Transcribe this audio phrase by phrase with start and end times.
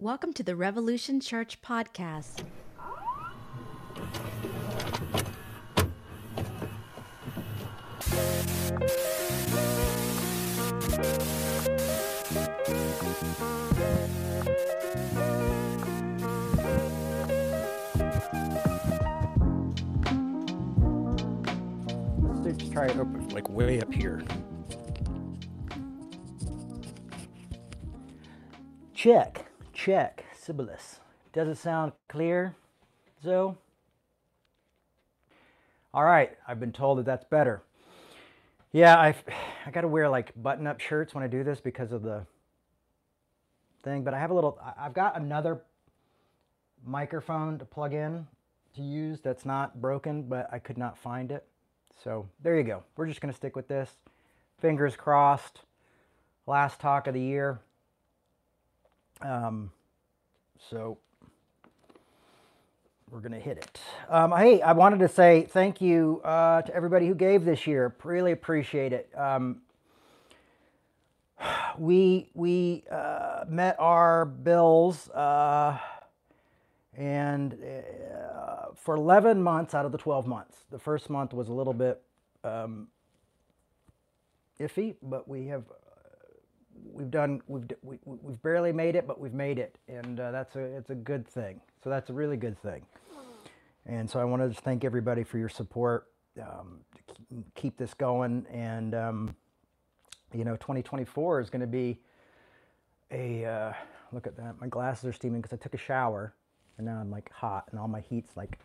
[0.00, 2.42] Welcome to the Revolution Church podcast.
[22.42, 24.24] Let's try it open, like way up here.
[28.92, 29.43] Check,
[29.84, 31.00] check, Sibyllus.
[31.34, 32.54] Does it sound clear,
[33.22, 33.54] Zoe?
[35.92, 37.62] All right, I've been told that that's better.
[38.72, 39.22] Yeah, I've,
[39.66, 42.24] I got to wear like button-up shirts when I do this because of the
[43.82, 44.04] thing.
[44.04, 44.58] But I have a little.
[44.78, 45.60] I've got another
[46.86, 48.26] microphone to plug in
[48.76, 51.44] to use that's not broken, but I could not find it.
[52.02, 52.82] So there you go.
[52.96, 53.90] We're just going to stick with this.
[54.60, 55.60] Fingers crossed.
[56.46, 57.60] Last talk of the year.
[59.22, 59.70] Um,
[60.70, 60.98] so
[63.10, 63.80] we're going to hit it.
[64.08, 67.94] Um, hey, I wanted to say thank you uh, to everybody who gave this year.
[68.02, 69.10] Really appreciate it.
[69.16, 69.62] Um,
[71.78, 75.08] we we uh, met our bills.
[75.10, 75.78] Uh,
[76.96, 81.52] and uh, for 11 months out of the 12 months the first month was a
[81.52, 82.00] little bit
[82.44, 82.88] um,
[84.60, 85.64] iffy but we have
[86.92, 90.56] we've done we've we, we've barely made it but we've made it and uh, that's
[90.56, 92.82] a it's a good thing so that's a really good thing
[93.86, 96.08] and so i want to just thank everybody for your support
[96.42, 96.80] um,
[97.54, 99.36] keep this going and um,
[100.32, 101.98] you know 2024 is going to be
[103.10, 103.72] a uh,
[104.12, 104.60] look at that.
[104.60, 106.34] My glasses are steaming because I took a shower,
[106.78, 108.58] and now I'm like hot, and all my heat's like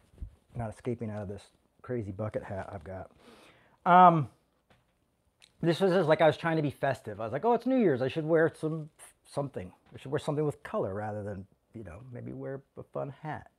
[0.55, 1.43] not escaping out of this
[1.81, 3.11] crazy bucket hat I've got.
[3.85, 4.29] Um,
[5.61, 7.19] this was just like I was trying to be festive.
[7.19, 8.01] I was like, oh, it's New Year's.
[8.01, 8.89] I should wear some
[9.25, 9.71] something.
[9.93, 13.49] I should wear something with color rather than you know maybe wear a fun hat.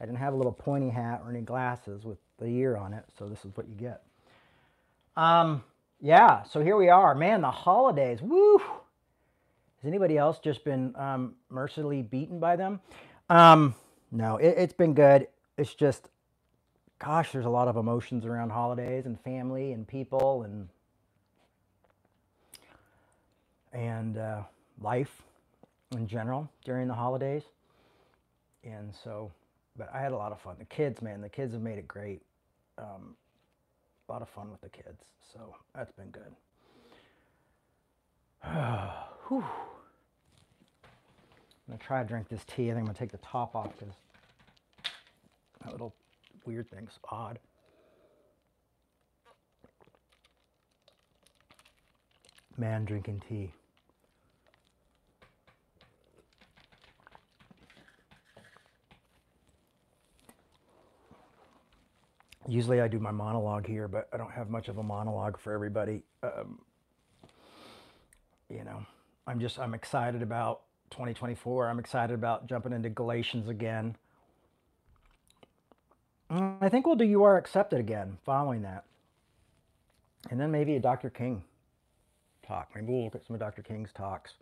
[0.00, 3.04] I didn't have a little pointy hat or any glasses with the year on it,
[3.18, 4.02] so this is what you get.
[5.16, 5.64] Um,
[6.00, 7.14] yeah, so here we are.
[7.14, 8.20] Man, the holidays.
[8.20, 8.58] Woo!
[8.58, 12.80] Has anybody else just been um, mercilessly beaten by them?
[13.30, 13.74] Um,
[14.12, 15.28] no, it, it's been good.
[15.56, 16.08] It's just,
[16.98, 20.68] gosh, there's a lot of emotions around holidays and family and people and
[23.76, 24.40] and uh,
[24.80, 25.22] life
[25.92, 27.42] in general during the holidays.
[28.64, 29.30] And so,
[29.76, 30.56] but I had a lot of fun.
[30.58, 32.22] The kids, man, the kids have made it great.
[32.78, 33.14] Um,
[34.08, 36.34] a lot of fun with the kids, so that's been good.
[39.28, 39.44] Whew.
[41.68, 42.70] I'm gonna try to drink this tea.
[42.70, 43.94] I think I'm gonna take the top off because
[45.64, 45.94] that little
[46.44, 47.38] weird thing's odd.
[52.56, 53.52] Man drinking tea.
[62.48, 65.52] Usually I do my monologue here, but I don't have much of a monologue for
[65.52, 66.02] everybody.
[66.22, 66.60] Um,
[68.48, 68.84] you know,
[69.26, 71.68] I'm just I'm excited about 2024.
[71.68, 73.96] I'm excited about jumping into Galatians again.
[76.30, 78.84] Mm, I think we'll do You Are Accepted again following that.
[80.30, 81.10] And then maybe a Dr.
[81.10, 81.42] King
[82.46, 82.70] talk.
[82.74, 83.62] Maybe we'll look at some of Dr.
[83.62, 84.34] King's talks.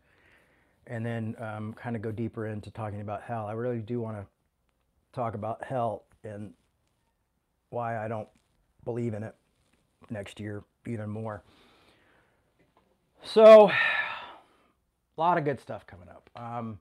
[0.87, 3.47] And then um, kind of go deeper into talking about hell.
[3.47, 4.26] I really do want to
[5.14, 6.53] talk about hell and
[7.70, 8.28] why I don't
[8.84, 9.34] believe in it
[10.10, 11.42] next year even more.
[13.22, 13.75] So, a
[15.16, 16.28] lot of good stuff coming up.
[16.36, 16.78] Um,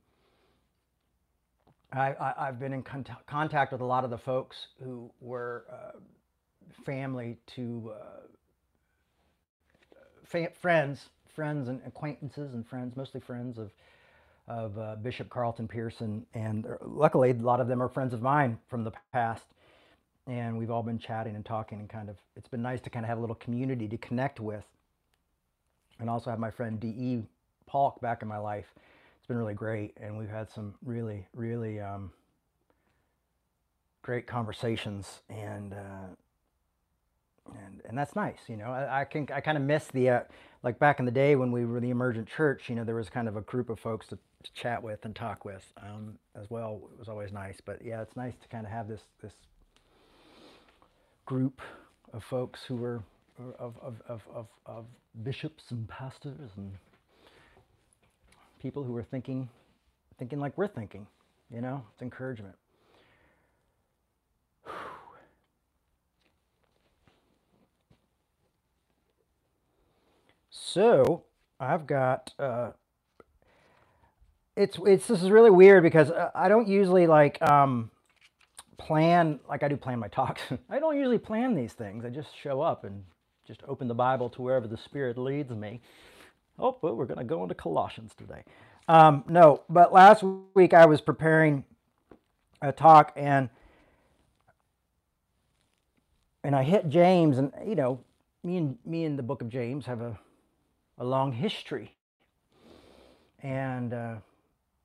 [1.92, 6.00] I, I've been in cont- contact with a lot of the folks who were uh,
[6.84, 8.28] family to uh,
[10.24, 13.72] fa- friends, friends and acquaintances and friends, mostly friends of
[14.48, 18.22] of uh, Bishop Carlton Pearson, and uh, luckily a lot of them are friends of
[18.22, 19.46] mine from the past.
[20.26, 23.06] And we've all been chatting and talking, and kind of it's been nice to kind
[23.06, 24.66] of have a little community to connect with
[26.00, 27.24] and also have my friend D.E.
[27.66, 28.74] Paulk back in my life.
[29.18, 32.12] It's been really great, and we've had some really, really um,
[34.02, 36.08] great conversations, and uh,
[37.56, 38.40] and and that's nice.
[38.48, 40.22] You know, I, I can I kind of miss the uh,
[40.62, 42.70] like back in the day when we were the emergent church.
[42.70, 45.16] You know, there was kind of a group of folks to, to chat with and
[45.16, 46.82] talk with um, as well.
[46.94, 49.34] It was always nice, but yeah, it's nice to kind of have this this
[51.26, 51.62] group
[52.14, 53.04] of folks who were
[53.60, 54.86] of, of, of, of, of
[55.24, 56.72] bishops and pastors and
[58.62, 59.50] people who were thinking
[60.20, 61.08] thinking like we're thinking
[61.52, 62.56] you know it's encouragement.
[70.52, 71.24] So
[71.60, 72.72] i've got uh,
[74.56, 77.92] it's it's this is really weird because uh, I don't usually like um,
[78.86, 80.42] plan like I do plan my talks.
[80.70, 82.06] I don't usually plan these things.
[82.06, 83.04] I just show up and
[83.48, 85.82] just open the Bible to wherever the Spirit leads me.
[86.60, 88.44] Oh, well, we're going to go into Colossians today.
[88.88, 91.64] Um, no, but last week I was preparing
[92.62, 93.50] a talk and
[96.46, 98.02] and I hit James, and you know,
[98.44, 100.20] me and me and the Book of James have a
[100.98, 101.96] a long history,
[103.42, 104.16] and uh,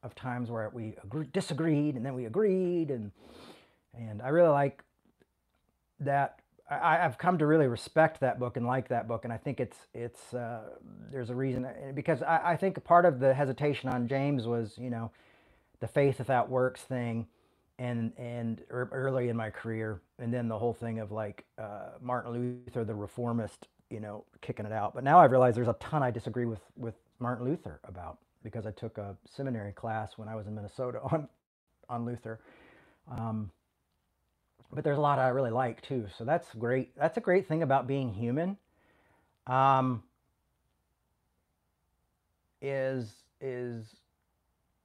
[0.04, 3.10] of times where we agree, disagreed and then we agreed, and
[3.94, 4.82] and I really like
[6.00, 6.40] that.
[6.70, 9.60] I, I've come to really respect that book and like that book, and I think
[9.60, 10.60] it's it's uh,
[11.10, 14.90] there's a reason because I, I think part of the hesitation on James was you
[14.90, 15.10] know
[15.80, 17.26] the faith without works thing
[17.78, 22.32] and and early in my career, and then the whole thing of like uh, Martin
[22.66, 24.94] Luther, the reformist, you know, kicking it out.
[24.94, 28.66] But now I realize there's a ton I disagree with with Martin Luther about because
[28.66, 31.28] I took a seminary class when I was in Minnesota on
[31.88, 32.40] on Luther.
[33.10, 33.50] Um,
[34.72, 36.06] but there's a lot I really like too.
[36.16, 36.96] So that's great.
[36.96, 38.56] That's a great thing about being human.
[39.46, 40.02] Um,
[42.60, 43.86] is is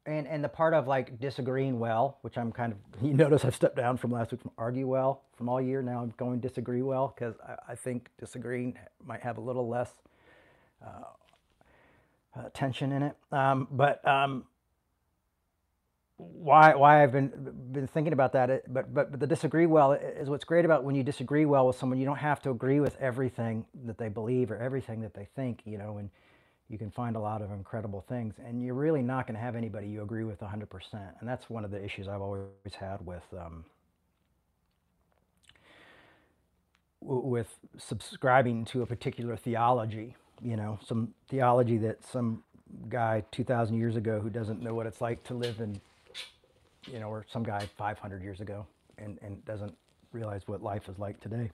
[0.06, 3.56] and and the part of like disagreeing well, which I'm kind of you notice I've
[3.56, 5.82] stepped down from last week from argue well from all year.
[5.82, 9.92] Now I'm going disagree well because I, I, think disagreeing might have a little less
[10.86, 13.16] uh, uh, tension in it.
[13.32, 14.46] Um, but um,
[16.34, 17.32] why why I've been
[17.72, 20.96] been thinking about that, but, but but the disagree well is what's great about when
[20.96, 22.00] you disagree well with someone.
[22.00, 25.62] You don't have to agree with everything that they believe or everything that they think.
[25.66, 26.10] You know and
[26.70, 28.36] you can find a lot of incredible things.
[28.46, 30.68] And you're really not going to have anybody you agree with 100%.
[31.20, 32.48] And that's one of the issues I've always
[32.80, 33.66] had with um,
[37.02, 40.16] with subscribing to a particular theology.
[40.42, 42.44] You know, some theology that some
[42.90, 45.80] guy 2,000 years ago who doesn't know what it's like to live in,
[46.92, 48.66] you know, or some guy 500 years ago
[48.98, 49.76] and, and doesn't
[50.12, 51.50] realize what life is like today.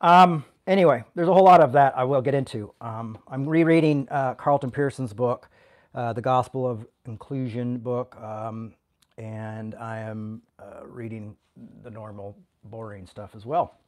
[0.00, 2.72] Um, anyway, there's a whole lot of that I will get into.
[2.80, 5.48] Um, I'm rereading uh, Carlton Pearson's book,
[5.94, 8.74] uh, The Gospel of Inclusion book, um,
[9.16, 11.36] and I am uh, reading
[11.82, 13.78] the normal, boring stuff as well.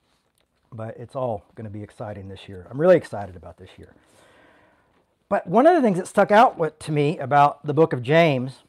[0.72, 2.66] But it's all going to be exciting this year.
[2.70, 3.92] I'm really excited about this year.
[5.28, 8.62] But one of the things that stuck out to me about the book of James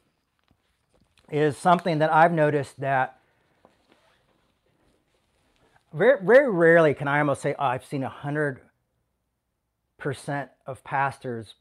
[1.30, 3.18] is something that I've noticed that
[5.92, 8.60] very, very rarely can I almost say, oh, I've seen a hundred
[9.98, 11.54] percent of pastors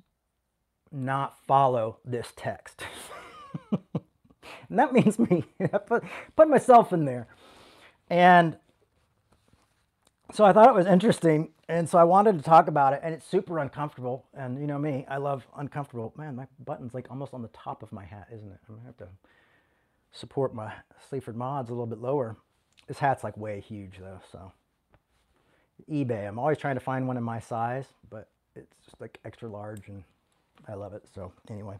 [0.91, 2.83] not follow this text.
[3.71, 5.43] and that means me.
[5.61, 6.03] I put,
[6.35, 7.27] put myself in there.
[8.09, 8.57] And
[10.33, 11.49] so I thought it was interesting.
[11.69, 13.01] And so I wanted to talk about it.
[13.03, 14.25] And it's super uncomfortable.
[14.33, 16.13] And you know me, I love uncomfortable.
[16.17, 18.59] Man, my button's like almost on the top of my hat, isn't it?
[18.69, 19.07] I'm going to have to
[20.11, 20.73] support my
[21.09, 22.37] Sleaford mods a little bit lower.
[22.87, 24.51] This hat's like way huge though, so.
[25.89, 29.49] eBay, I'm always trying to find one in my size, but it's just like extra
[29.49, 30.03] large and
[30.67, 31.03] I love it.
[31.13, 31.77] So anyway.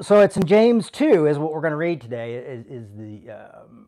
[0.00, 3.30] So it's in James 2 is what we're going to read today is, is the,
[3.32, 3.86] um,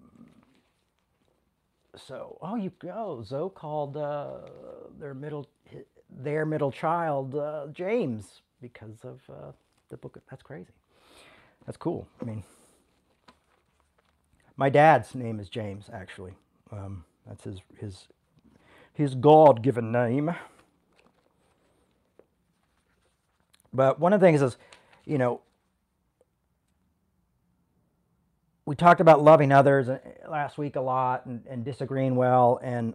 [1.97, 3.23] so, oh, you go.
[3.25, 4.39] Zoe called uh,
[4.99, 5.49] their middle,
[6.11, 9.53] their middle child uh, James because of uh,
[9.89, 10.19] the book.
[10.29, 10.73] That's crazy.
[11.67, 12.07] That's cool.
[12.21, 12.43] I mean,
[14.57, 16.35] my dad's name is James, actually.
[16.73, 18.09] Um, that's his his
[18.93, 20.35] his God-given name.
[23.73, 24.57] But one of the things is,
[25.05, 25.43] you know,
[28.67, 29.99] we talked about loving others uh,
[30.29, 32.95] last week a lot and, and disagreeing well and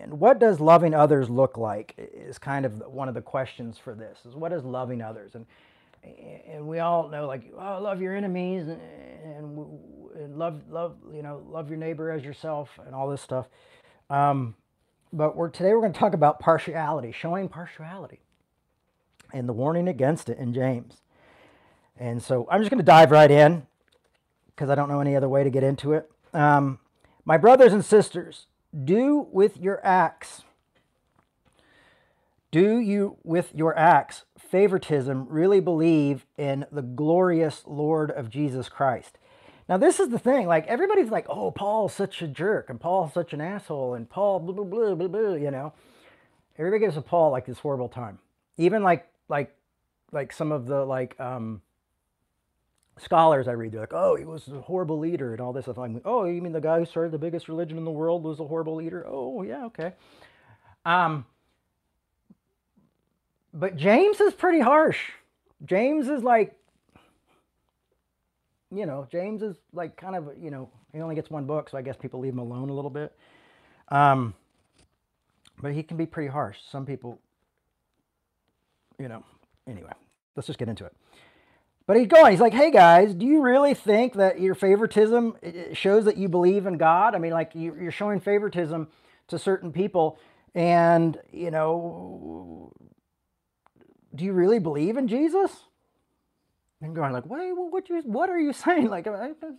[0.00, 3.94] and what does loving others look like is kind of one of the questions for
[3.94, 5.44] this is what is loving others and
[6.02, 8.80] and we all know like oh love your enemies and,
[9.24, 13.46] and, love love you know love your neighbor as yourself and all this stuff.
[14.08, 14.54] Um,
[15.12, 18.20] but we're today we're going to talk about partiality showing partiality
[19.32, 21.00] and the warning against it in james.
[21.96, 23.66] And so i'm just going to dive right in
[24.46, 26.10] because i don't know any other way to get into it.
[26.32, 26.78] Um,
[27.24, 28.46] my brothers and sisters
[28.84, 30.42] do with your acts
[32.50, 39.18] do you with your acts favoritism really believe in the glorious Lord of Jesus Christ.
[39.68, 40.48] Now, this is the thing.
[40.48, 44.40] Like, everybody's like, oh, Paul's such a jerk, and Paul's such an asshole, and Paul,
[44.40, 45.72] blah, blah, blah, blah, blah, you know.
[46.58, 48.18] Everybody gives a Paul, like, this horrible time.
[48.56, 49.54] Even, like, like,
[50.10, 51.62] like some of the, like, um,
[52.98, 55.78] scholars I read, they're like, oh, he was a horrible leader and all this stuff.
[55.78, 58.24] I'm like, oh, you mean the guy who started the biggest religion in the world
[58.24, 59.06] was a horrible leader?
[59.08, 59.92] Oh, yeah, okay.
[60.84, 61.24] Um,
[63.52, 64.98] but James is pretty harsh
[65.64, 66.56] James is like,
[68.74, 71.78] you know, James is like kind of, you know, he only gets one book, so
[71.78, 73.12] I guess people leave him alone a little bit.
[73.88, 74.34] Um,
[75.60, 76.56] but he can be pretty harsh.
[76.70, 77.20] Some people,
[78.98, 79.24] you know,
[79.68, 79.92] anyway,
[80.36, 80.94] let's just get into it.
[81.86, 85.36] But he's going, he's like, hey guys, do you really think that your favoritism
[85.72, 87.14] shows that you believe in God?
[87.14, 88.88] I mean, like you're showing favoritism
[89.28, 90.18] to certain people,
[90.54, 92.72] and, you know,
[94.14, 95.64] do you really believe in Jesus?
[96.82, 98.88] And going like, wait, what you, what are you saying?
[98.88, 99.06] Like,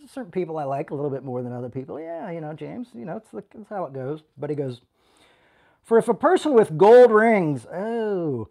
[0.07, 1.99] certain people I like a little bit more than other people.
[1.99, 4.21] Yeah, you know, James, you know, it's, the, it's how it goes.
[4.37, 4.81] But he goes,
[5.83, 8.47] for if a person with gold rings, oh,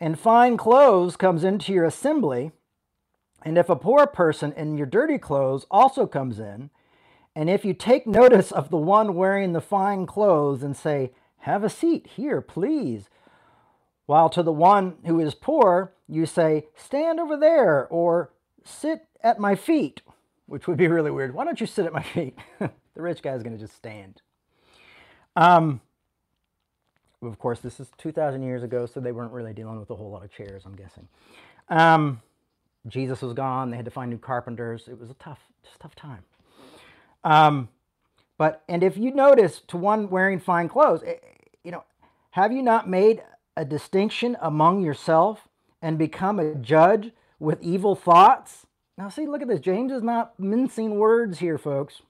[0.00, 2.52] and fine clothes comes into your assembly,
[3.42, 6.70] and if a poor person in your dirty clothes also comes in,
[7.36, 11.64] and if you take notice of the one wearing the fine clothes and say, Have
[11.64, 13.08] a seat here, please,
[14.06, 18.30] while to the one who is poor, you say, Stand over there, or
[18.64, 20.02] sit at my feet,
[20.46, 21.34] which would be really weird.
[21.34, 22.36] Why don't you sit at my feet?
[22.58, 24.20] the rich guy's going to just stand.
[25.36, 25.80] Um,
[27.22, 30.10] of course, this is 2,000 years ago, so they weren't really dealing with a whole
[30.10, 31.08] lot of chairs, I'm guessing.
[31.68, 32.20] Um,
[32.86, 33.70] Jesus was gone.
[33.70, 34.88] They had to find new carpenters.
[34.88, 36.24] It was a tough, just tough time.
[37.24, 37.68] Um,
[38.36, 41.14] but and if you notice to one wearing fine clothes, eh,
[41.62, 41.84] you know,
[42.30, 43.22] have you not made
[43.56, 45.48] a distinction among yourself
[45.80, 48.66] and become a judge with evil thoughts?
[48.96, 49.60] Now, see, look at this.
[49.60, 52.02] James is not mincing words here, folks.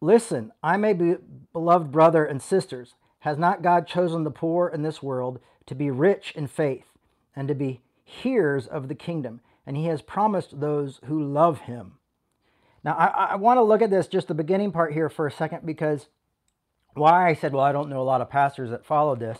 [0.00, 1.16] Listen, I may be
[1.52, 2.94] beloved brother and sisters.
[3.20, 6.86] Has not God chosen the poor in this world to be rich in faith
[7.36, 9.40] and to be hearers of the kingdom?
[9.64, 11.98] And he has promised those who love him.
[12.82, 15.30] Now, I, I want to look at this, just the beginning part here for a
[15.30, 16.08] second, because
[16.94, 19.38] why I said, well, I don't know a lot of pastors that follow this.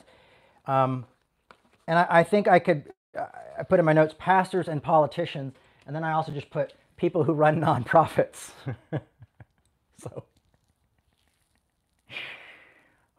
[0.66, 1.06] Um,
[1.86, 5.54] and I, I, think I could, I put in my notes pastors and politicians,
[5.86, 8.50] and then I also just put people who run nonprofits.
[9.98, 10.24] so,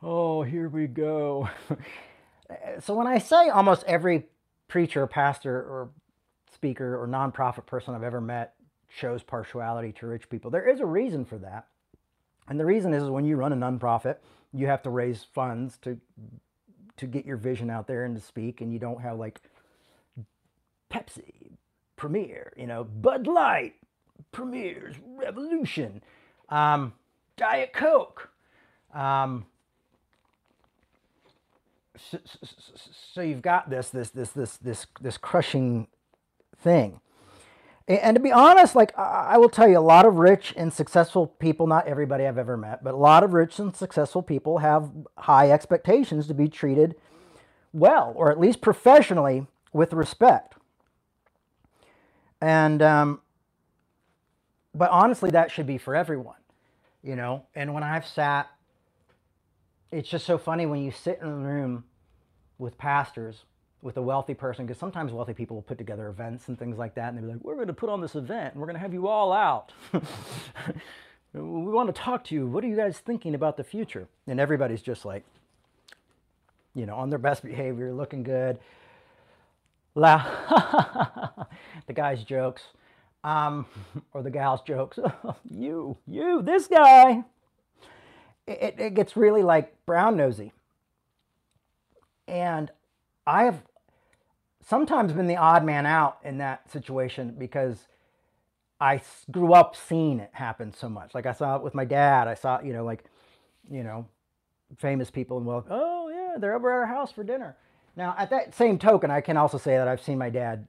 [0.02, 1.50] oh, here we go.
[2.80, 4.26] so when I say almost every
[4.68, 5.90] preacher, pastor, or
[6.54, 8.56] speaker or nonprofit person I've ever met
[8.90, 11.68] shows partiality to rich people, there is a reason for that.
[12.48, 14.18] And the reason is, is when you run a nonprofit,
[14.54, 16.00] you have to raise funds to
[16.96, 19.42] to get your vision out there and to speak, and you don't have like
[20.92, 21.58] Pepsi,
[21.96, 23.74] Premier, you know, Bud Light,
[24.32, 26.04] Premier's Revolution,
[26.50, 26.94] um,
[27.36, 28.30] Diet Coke.
[28.94, 29.48] Um,
[31.98, 32.38] so, so,
[33.14, 35.88] so, you've got this this this this this this crushing
[36.62, 37.00] thing
[37.88, 41.28] and to be honest, like I will tell you, a lot of rich and successful
[41.28, 44.90] people, not everybody I've ever met, but a lot of rich and successful people have
[45.18, 46.96] high expectations to be treated
[47.74, 50.56] well, or at least professionally with respect.
[52.40, 53.22] And, um,
[54.76, 56.40] but honestly, that should be for everyone,
[57.04, 57.46] you know?
[57.56, 58.50] And when I've sat,
[59.92, 61.84] it's just so funny when you sit in a room
[62.58, 63.44] with pastors
[63.84, 66.96] with a wealthy person because sometimes wealthy people will put together events and things like
[66.96, 68.76] that and they'll be like we're going to put on this event and we're going
[68.76, 69.74] to have you all out.
[71.34, 72.46] We want to talk to you.
[72.46, 74.08] What are you guys thinking about the future?
[74.28, 75.24] And everybody's just like
[76.76, 78.60] you know on their best behavior looking good
[79.96, 80.26] La-
[81.88, 82.64] the guy's jokes
[83.24, 83.66] um,
[84.14, 85.00] or the gal's jokes
[85.50, 87.24] you you this guy.
[88.46, 90.52] It, it gets really like brown nosy
[92.28, 92.70] and
[93.26, 93.64] I have
[94.66, 97.88] sometimes been the odd man out in that situation because
[98.80, 99.02] I
[99.32, 101.14] grew up seeing it happen so much.
[101.16, 102.28] Like I saw it with my dad.
[102.28, 103.06] I saw, you know, like,
[103.70, 104.08] you know,
[104.78, 107.56] famous people and well, oh yeah, they're over at our house for dinner.
[107.96, 110.68] Now, at that same token, I can also say that I've seen my dad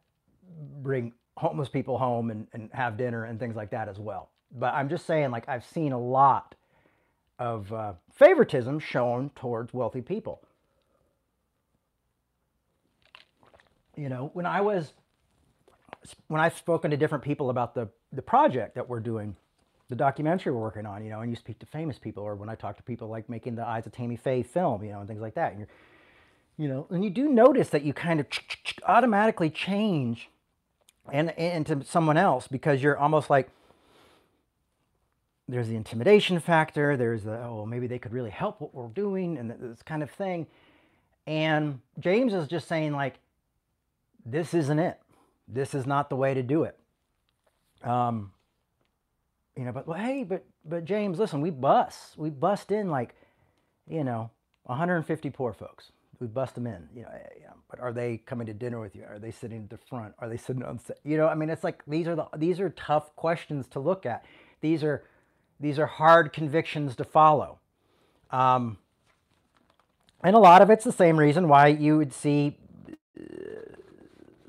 [0.82, 4.30] bring homeless people home and, and have dinner and things like that as well.
[4.52, 6.54] But I'm just saying, like, I've seen a lot
[7.38, 10.42] of uh, favoritism shown towards wealthy people.
[13.96, 14.92] You know, when I was,
[16.28, 19.36] when I've spoken to different people about the, the project that we're doing,
[19.88, 22.48] the documentary we're working on, you know, and you speak to famous people, or when
[22.48, 25.08] I talk to people like making the Eyes of Tammy Faye film, you know, and
[25.08, 25.68] things like that, and you're,
[26.56, 28.26] you know, and you do notice that you kind of
[28.86, 30.30] automatically change
[31.12, 33.50] and into someone else because you're almost like
[35.48, 39.36] there's the intimidation factor there's the oh maybe they could really help what we're doing
[39.36, 40.46] and this kind of thing.
[41.26, 43.16] And james is just saying like
[44.24, 45.00] this isn't it.
[45.46, 46.78] This is not the way to do it.
[47.82, 48.32] Um,
[49.56, 53.14] you know, but well, hey, but but James, listen, we bust, we bust in like,
[53.86, 54.30] you know,
[54.64, 55.92] 150 poor folks.
[56.20, 57.44] We bust them in, you know, eh.
[57.74, 59.04] But are they coming to dinner with you?
[59.08, 60.14] Are they sitting at the front?
[60.20, 61.26] Are they sitting on, you know?
[61.26, 64.24] I mean, it's like these are the these are tough questions to look at.
[64.60, 65.02] These are
[65.58, 67.58] these are hard convictions to follow.
[68.30, 68.78] Um,
[70.22, 72.58] and a lot of it's the same reason why you would see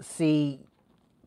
[0.06, 0.60] see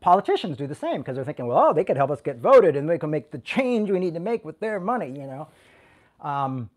[0.00, 2.76] politicians do the same because they're thinking, well, oh, they could help us get voted
[2.76, 5.48] and they can make the change we need to make with their money, you know.
[6.20, 6.70] Um,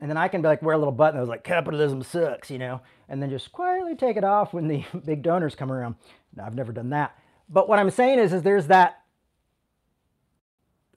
[0.00, 2.50] and then I can be like, wear a little button that was like, capitalism sucks,
[2.50, 5.96] you know, and then just quietly take it off when the big donors come around.
[6.36, 7.18] No, I've never done that.
[7.48, 9.02] But what I'm saying is, is there's that,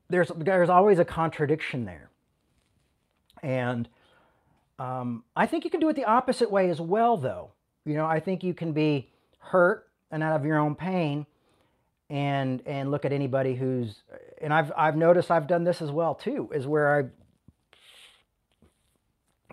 [0.10, 2.12] there's, there's always a contradiction there.
[3.42, 3.90] And
[4.80, 7.52] um, I think you can do it the opposite way as well, though.
[7.86, 11.26] You know, I think you can be hurt and out of your own pain
[12.10, 14.04] and and look at anybody who's
[14.42, 17.10] and I've I've noticed I've done this as well too is where I've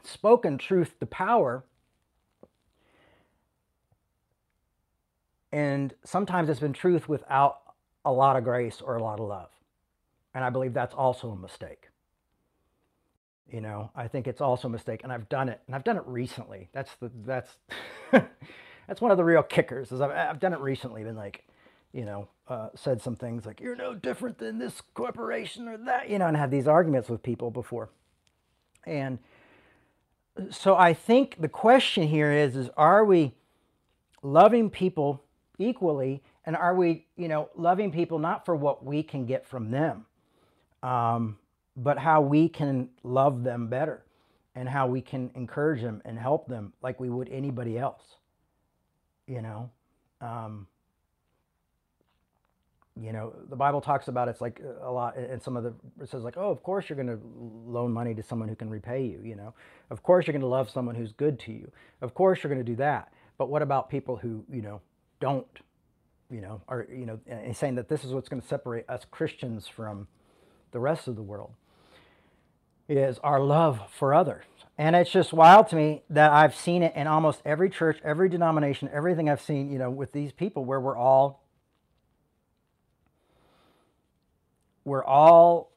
[0.05, 1.65] spoken truth to power
[5.51, 7.61] and sometimes it's been truth without
[8.05, 9.51] a lot of grace or a lot of love.
[10.33, 11.89] And I believe that's also a mistake.
[13.51, 15.97] You know I think it's also a mistake and I've done it and I've done
[15.97, 16.69] it recently.
[16.73, 17.51] That's the that's
[18.91, 21.45] that's one of the real kickers is I've, I've done it recently been like
[21.93, 26.11] you know uh, said some things like you're no different than this corporation or that
[26.11, 27.89] you know and had these arguments with people before.
[28.85, 29.21] And
[30.51, 33.33] so i think the question here is is are we
[34.23, 35.23] loving people
[35.59, 36.23] equally?
[36.45, 40.07] And are we you know loving people not for what we can get from them
[40.83, 41.39] um,
[41.77, 44.03] but how we can love them better
[44.57, 48.17] and how we can encourage them and help them like we would anybody else
[49.31, 49.71] you know
[50.21, 50.67] um,
[53.01, 55.73] you know the bible talks about it's like a lot and some of the
[56.03, 57.19] it says like oh of course you're going to
[57.67, 59.55] loan money to someone who can repay you you know.
[59.91, 61.71] Of course you're going to love someone who's good to you.
[62.01, 63.13] Of course you're going to do that.
[63.39, 64.81] But what about people who you know
[65.21, 65.47] don't
[66.31, 69.05] you know are you know and saying that this is what's going to separate us
[69.11, 70.07] christians from
[70.73, 71.53] the rest of the world
[72.89, 74.45] is our love for others
[74.81, 78.29] and it's just wild to me that i've seen it in almost every church every
[78.29, 81.45] denomination everything i've seen you know with these people where we're all
[84.85, 85.71] we're all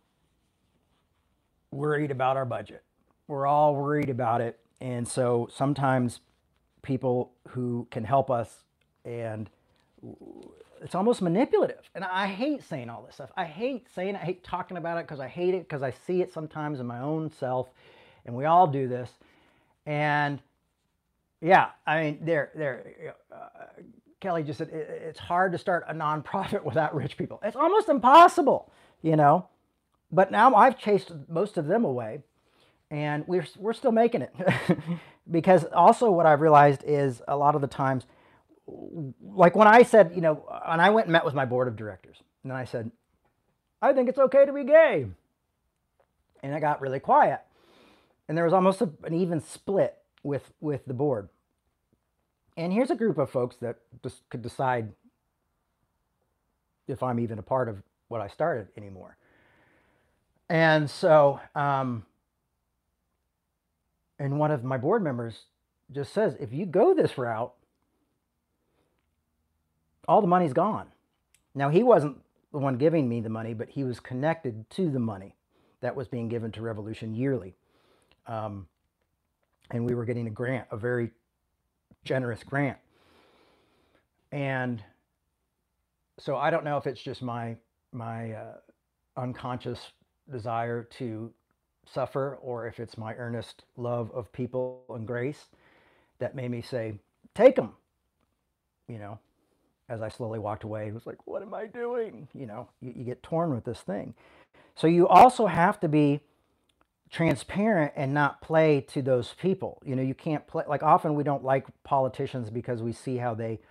[1.74, 2.84] worried about our budget.
[3.28, 4.60] We're all worried about it.
[4.82, 6.20] And so sometimes
[6.82, 8.64] people who can help us
[9.06, 9.50] and
[10.82, 11.90] it's almost manipulative.
[11.96, 13.32] And I hate saying all this stuff.
[13.38, 14.22] I hate saying it.
[14.22, 16.86] I hate talking about it because I hate it because I see it sometimes in
[16.86, 17.70] my own self.
[18.26, 19.10] And we all do this.
[19.86, 20.42] And
[21.42, 23.82] yeah, I mean, there, there, uh,
[24.22, 27.40] Kelly just said it's hard to start a nonprofit without rich people.
[27.44, 28.72] It's almost impossible
[29.04, 29.48] you know.
[30.12, 32.24] But now I've chased most of them away,
[32.90, 34.36] and we're we're still making it.
[35.32, 38.06] because also what I've realized is a lot of the times,
[39.22, 41.76] like when I said, you know, and I went and met with my board of
[41.76, 42.92] directors, and I said,
[43.82, 45.06] I think it's okay to be gay,
[46.42, 47.42] and I got really quiet,
[48.28, 51.30] and there was almost a, an even split with with the board.
[52.56, 54.92] And here's a group of folks that just could decide
[56.88, 59.18] if I'm even a part of what I started anymore.
[60.50, 62.06] And so, um,
[64.20, 65.46] and one of my board members
[65.92, 67.54] just says, if you go this route,
[70.08, 70.88] all the money's gone.
[71.56, 72.20] Now, he wasn't
[72.52, 75.36] the one giving me the money, but he was connected to the money
[75.82, 77.56] that was being given to Revolution yearly.
[78.28, 78.68] Um,
[79.72, 81.12] and we were getting a grant, a very
[82.04, 82.78] generous grant.
[84.32, 84.84] And
[86.20, 87.56] so I don't know if it's just my
[87.92, 88.54] my uh,
[89.18, 89.92] unconscious
[90.32, 91.32] desire to
[91.86, 95.48] suffer or if it's my earnest love of people and grace
[96.20, 96.94] that made me say,
[97.36, 97.74] take them.
[98.88, 99.20] You know,
[99.90, 102.28] as I slowly walked away, it was like, what am I doing?
[102.34, 104.14] You know, you, you get torn with this thing.
[104.76, 106.22] So you also have to be
[107.14, 109.82] transparent and not play to those people.
[109.86, 113.36] You know, you can't play, like often we don't like politicians because we see how
[113.36, 113.62] they,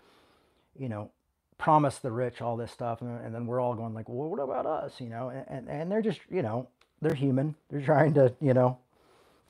[0.78, 1.11] you know,
[1.59, 4.40] promise the rich all this stuff and, and then we're all going like well what
[4.40, 5.00] about us?
[5.00, 6.68] You know and, and they're just you know
[7.02, 7.57] they're human.
[7.70, 8.78] They're trying to you know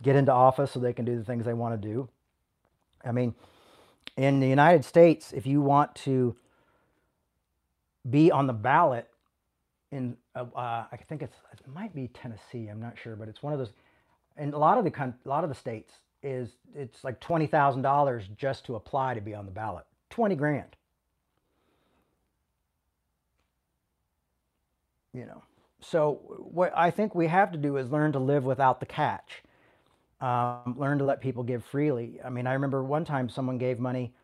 [0.02, 2.08] get into office so they can do the things they want to do.
[3.04, 3.34] I mean
[4.16, 6.36] in the united states if you want to
[8.10, 9.08] be on the ballot
[9.90, 13.42] in uh, uh i think it's it might be tennessee i'm not sure but it's
[13.42, 13.72] one of those
[14.36, 15.92] and a lot of the a lot of the states
[16.22, 20.76] is it's like $20000 just to apply to be on the ballot 20 grand
[25.12, 25.42] you know.
[25.80, 29.42] So what I think we have to do is learn to live without the catch.
[30.20, 32.20] Um, learn to let people give freely.
[32.24, 34.14] I mean, I remember one time someone gave money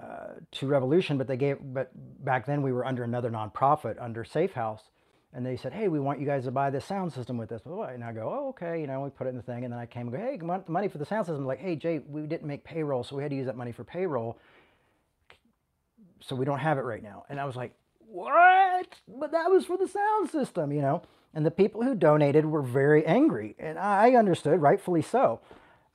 [0.00, 1.90] uh, to Revolution, but they gave, but
[2.24, 4.84] back then we were under another nonprofit under Safe House,
[5.34, 7.62] and they said, "Hey, we want you guys to buy this sound system with us."
[7.64, 9.80] And I go, "Oh, okay." You know, we put it in the thing, and then
[9.80, 12.00] I came and go, "Hey, want the money for the sound system?" like, "Hey, Jay,
[12.00, 14.38] we didn't make payroll, so we had to use that money for payroll,
[16.20, 19.64] so we don't have it right now." And I was like, "What?" But that was
[19.64, 21.02] for the sound system, you know.
[21.34, 25.40] And the people who donated were very angry, and I understood, rightfully so.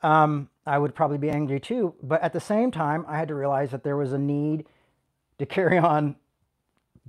[0.01, 3.35] Um, I would probably be angry too, but at the same time, I had to
[3.35, 4.65] realize that there was a need
[5.37, 6.15] to carry on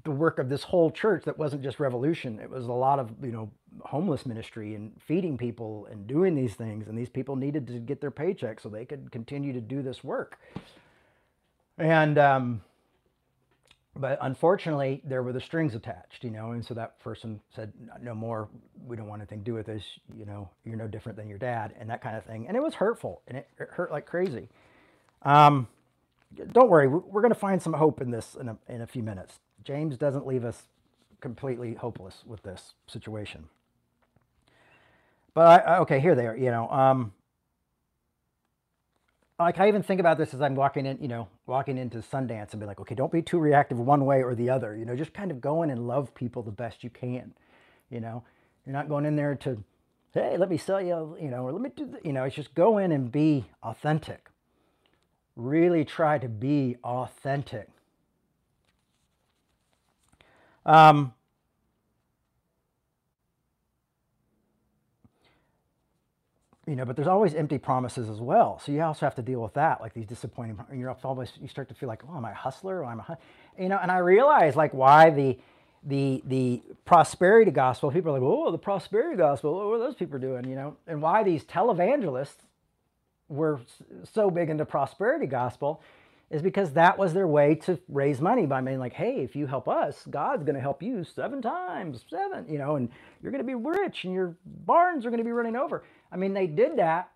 [0.05, 2.39] the work of this whole church that wasn't just revolution.
[2.41, 6.55] It was a lot of, you know, homeless ministry and feeding people and doing these
[6.55, 6.89] things.
[6.89, 10.05] And these people needed to get their paycheck so they could continue to do this
[10.05, 10.39] work.
[11.79, 12.63] And, um,
[13.97, 18.15] but unfortunately, there were the strings attached, you know, and so that person said, "No
[18.15, 18.49] more.
[18.87, 19.83] We don't want anything to do with this.
[20.17, 22.47] You know, you're no different than your dad," and that kind of thing.
[22.47, 24.49] And it was hurtful, and it, it hurt like crazy.
[25.23, 25.67] Um,
[26.53, 29.03] don't worry, we're going to find some hope in this in a, in a few
[29.03, 29.41] minutes.
[29.65, 30.69] James doesn't leave us
[31.21, 33.49] completely hopeless with this situation.
[35.35, 36.37] But I, okay, here they are.
[36.37, 37.13] You know, um,
[39.39, 42.53] like I even think about this as I'm walking in, you know, walking into Sundance
[42.53, 44.77] and be like, okay, don't be too reactive one way or the other.
[44.77, 47.33] You know, just kind of go in and love people the best you can.
[47.91, 48.25] You know,
[48.67, 49.63] you're not going in there to,
[50.13, 52.55] hey, let me sell you, you know, or let me do, you know, it's just
[52.55, 54.29] go in and be authentic.
[55.39, 57.69] Really try to be authentic.
[60.67, 61.15] Um,
[66.67, 68.59] you know, but there's always empty promises as well.
[68.59, 70.59] So you also have to deal with that, like these disappointing.
[70.75, 72.81] You're always you start to feel like, oh, am I a hustler?
[72.81, 73.17] Or I'm a,
[73.57, 75.39] you know, and I realize like why the
[75.85, 77.93] the the prosperity gospel.
[77.93, 79.55] People are like, oh, the prosperity gospel.
[79.55, 80.47] What are those people doing?
[80.49, 82.43] You know, and why these televangelists
[83.29, 83.61] were
[84.13, 85.83] so big into prosperity gospel
[86.31, 89.47] is because that was their way to raise money by being like, hey, if you
[89.47, 92.91] help us, God's going to help you seven times, seven, you know, and
[93.23, 95.85] you're going to be rich and your barns are going to be running over.
[96.13, 97.11] I mean, they did that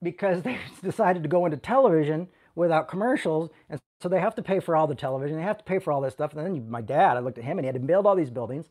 [0.00, 3.50] because they decided to go into television without commercials.
[3.68, 5.36] And so they have to pay for all the television.
[5.36, 6.34] They have to pay for all this stuff.
[6.34, 8.30] And then my dad, I looked at him and he had to build all these
[8.30, 8.66] buildings.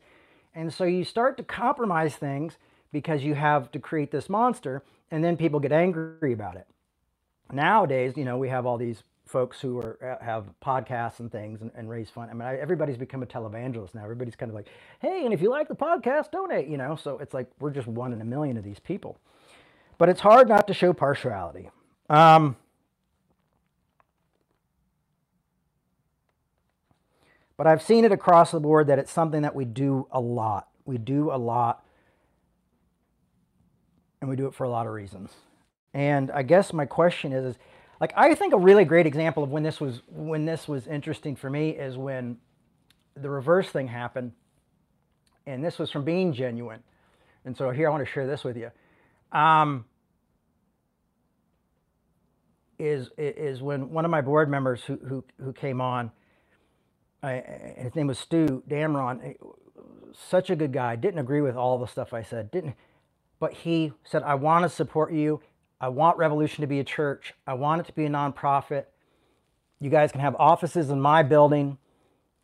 [0.54, 2.56] And so you start to compromise things
[2.92, 6.66] because you have to create this monster and then people get angry about it.
[7.52, 11.60] Nowadays, you know, we have all these folks who are uh, have podcasts and things
[11.60, 12.30] and, and raise fund.
[12.30, 14.02] I mean, I, everybody's become a televangelist now.
[14.02, 14.68] Everybody's kind of like,
[15.00, 16.66] hey, and if you like the podcast, donate.
[16.66, 19.18] You know, so it's like we're just one in a million of these people.
[19.98, 21.70] But it's hard not to show partiality.
[22.08, 22.56] Um,
[27.58, 30.68] but I've seen it across the board that it's something that we do a lot.
[30.84, 31.84] We do a lot,
[34.20, 35.30] and we do it for a lot of reasons.
[35.94, 37.58] And I guess my question is, is
[38.00, 41.36] like I think a really great example of when this was when this was interesting
[41.36, 42.38] for me is when
[43.16, 44.32] the reverse thing happened,
[45.46, 46.82] and this was from being genuine.
[47.44, 48.70] And so here I want to share this with you.
[49.32, 49.84] Um,
[52.78, 56.10] is is when one of my board members who who, who came on,
[57.22, 57.42] I,
[57.76, 59.36] his name was Stu Damron,
[60.30, 60.96] such a good guy.
[60.96, 62.50] Didn't agree with all the stuff I said.
[62.50, 62.74] Didn't,
[63.40, 65.40] but he said, "I want to support you.
[65.82, 67.34] I want Revolution to be a church.
[67.44, 68.84] I want it to be a nonprofit.
[69.80, 71.76] You guys can have offices in my building.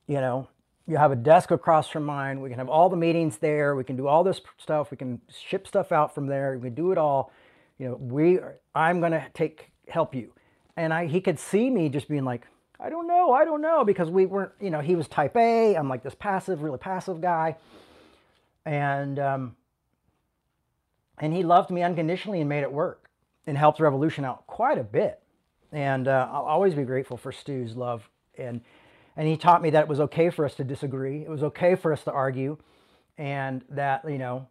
[0.08, 0.48] You know,
[0.88, 2.40] you have a desk across from mine.
[2.40, 3.76] We can have all the meetings there.
[3.76, 4.90] We can do all this stuff.
[4.90, 6.58] We can ship stuff out from there.
[6.58, 7.32] We can do it all.
[7.78, 8.38] You know, we.
[8.38, 10.32] are, I'm going to take help you.
[10.76, 12.44] And I, he could see me just being like,
[12.80, 14.52] I don't know, I don't know, because we weren't.
[14.60, 15.76] You know, he was Type A.
[15.76, 17.56] I'm like this passive, really passive guy.
[18.66, 19.56] And um,
[21.18, 23.07] and he loved me unconditionally and made it work
[23.48, 25.20] and helped Revolution out quite a bit.
[25.72, 28.08] And uh, I'll always be grateful for Stu's love.
[28.36, 28.60] And,
[29.16, 31.22] and he taught me that it was okay for us to disagree.
[31.22, 32.58] It was okay for us to argue.
[33.16, 34.48] And that, you know,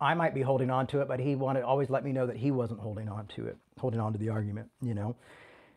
[0.00, 2.36] I might be holding on to it, but he wanted always let me know that
[2.36, 5.16] he wasn't holding on to it, holding on to the argument, you know.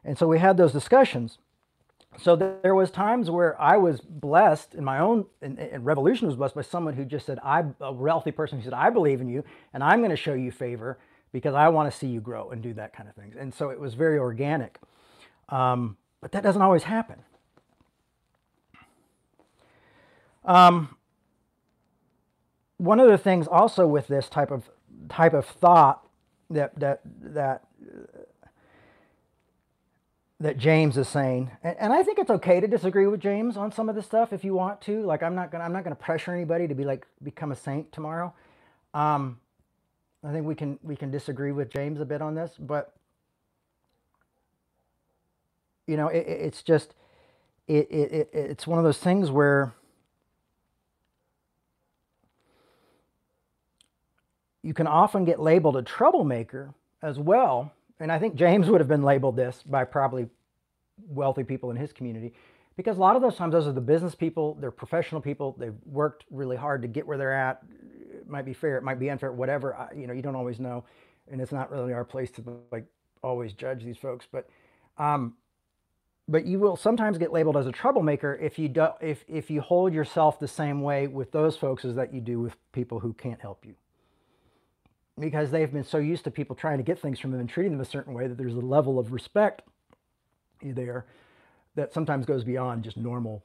[0.06, 1.40] And so we had those discussions.
[2.20, 6.36] So there was times where I was blessed in my own, and, and Revolution was
[6.36, 9.28] blessed by someone who just said, "I'm a wealthy person who said, I believe in
[9.28, 11.00] you and I'm going to show you favor
[11.34, 13.36] because I want to see you grow and do that kind of things.
[13.38, 14.80] And so it was very organic.
[15.50, 17.24] Um, but that doesn't always happen.
[20.46, 20.96] Um,
[22.78, 24.70] one of the things also with this type of
[25.10, 26.08] type of thought
[26.50, 27.64] that that that
[30.40, 33.72] that James is saying, and, and, I think it's okay to disagree with James on
[33.72, 35.02] some of this stuff if you want to.
[35.04, 37.92] Like I'm not gonna I'm not gonna pressure anybody to be like become a saint
[37.94, 38.34] tomorrow.
[38.94, 39.40] Um,
[40.24, 42.94] I think we can we can disagree with James a bit on this, but
[45.86, 46.96] you know, it, it's just
[47.68, 49.74] it, it, it it's one of those things where
[54.62, 57.74] you can often get labeled a troublemaker as well.
[58.00, 60.28] And I think James would have been labeled this by probably
[61.08, 62.34] wealthy people in his community
[62.76, 65.76] because a lot of those times those are the business people, they're professional people, they've
[65.86, 67.62] worked really hard to get where they're at.
[68.26, 69.76] It might be fair, it might be unfair, whatever.
[69.76, 70.84] I, you know, you don't always know,
[71.32, 72.86] and it's not really our place to like
[73.22, 74.28] always judge these folks.
[74.32, 74.50] But,
[74.98, 75.36] um,
[76.28, 79.62] but you will sometimes get labeled as a troublemaker if you don't if if you
[79.62, 83.14] hold yourself the same way with those folks as that you do with people who
[83.14, 83.76] can't help you
[85.20, 87.72] because they've been so used to people trying to get things from them and treating
[87.72, 89.62] them a certain way that there's a level of respect
[90.62, 91.06] there
[91.76, 93.44] that sometimes goes beyond just normal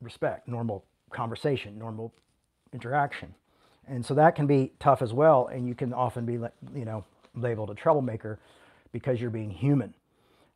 [0.00, 2.12] respect, normal conversation, normal
[2.72, 3.34] interaction.
[3.88, 5.48] And so that can be tough as well.
[5.48, 6.34] And you can often be,
[6.74, 8.38] you know, labeled a troublemaker
[8.92, 9.94] because you're being human.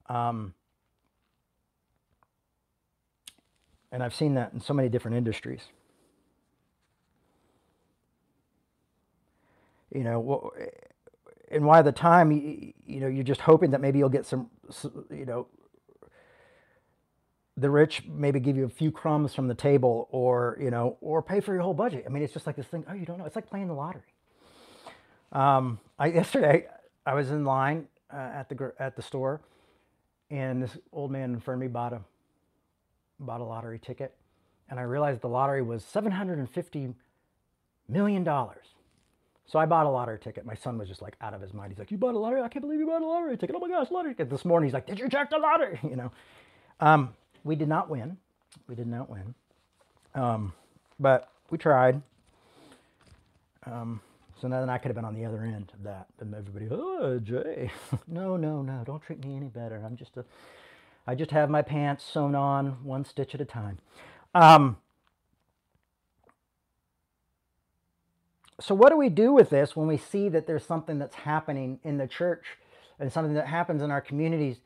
[0.09, 0.55] Um,
[3.91, 5.63] and I've seen that in so many different industries.
[9.97, 10.53] you know,
[11.51, 14.51] and why the time, you, know, you're just hoping that maybe you'll get some,
[15.11, 15.47] you know,
[17.57, 21.23] the rich maybe give you a few crumbs from the table or, you know, or
[21.23, 22.05] pay for your whole budget.
[22.07, 23.25] I mean, it's just like this thing, oh, you don't know.
[23.25, 24.03] It's like playing the lottery.
[25.33, 26.67] Um, I, yesterday,
[27.07, 29.41] I was in line uh, at the, at the store
[30.31, 32.01] and this old man in front of me bought a,
[33.21, 34.15] bought a lottery ticket.
[34.69, 36.95] And I realized the lottery was $750
[37.89, 38.25] million.
[39.47, 40.45] So I bought a lottery ticket.
[40.45, 41.71] My son was just like out of his mind.
[41.71, 42.43] He's like, "You bought a lottery?
[42.43, 43.55] I can't believe you bought a lottery ticket!
[43.57, 45.95] Oh my gosh, lottery ticket!" This morning, he's like, "Did you check the lottery?" You
[45.95, 46.13] know,
[46.81, 47.15] um,
[47.47, 48.19] we did not win.
[48.67, 49.35] We did not win,
[50.15, 50.53] um,
[50.99, 52.03] but we tried.
[53.65, 54.01] Um,
[54.41, 56.69] so now then I could have been on the other end of that, and everybody,
[56.71, 57.71] "Oh, Jay,
[58.09, 58.83] no, no, no!
[58.85, 59.81] Don't treat me any better.
[59.85, 60.25] I'm just a,
[61.07, 63.79] I just have my pants sewn on one stitch at a time."
[64.35, 64.79] Um,
[68.61, 71.79] so what do we do with this when we see that there's something that's happening
[71.85, 72.45] in the church
[72.99, 74.57] and something that happens in our communities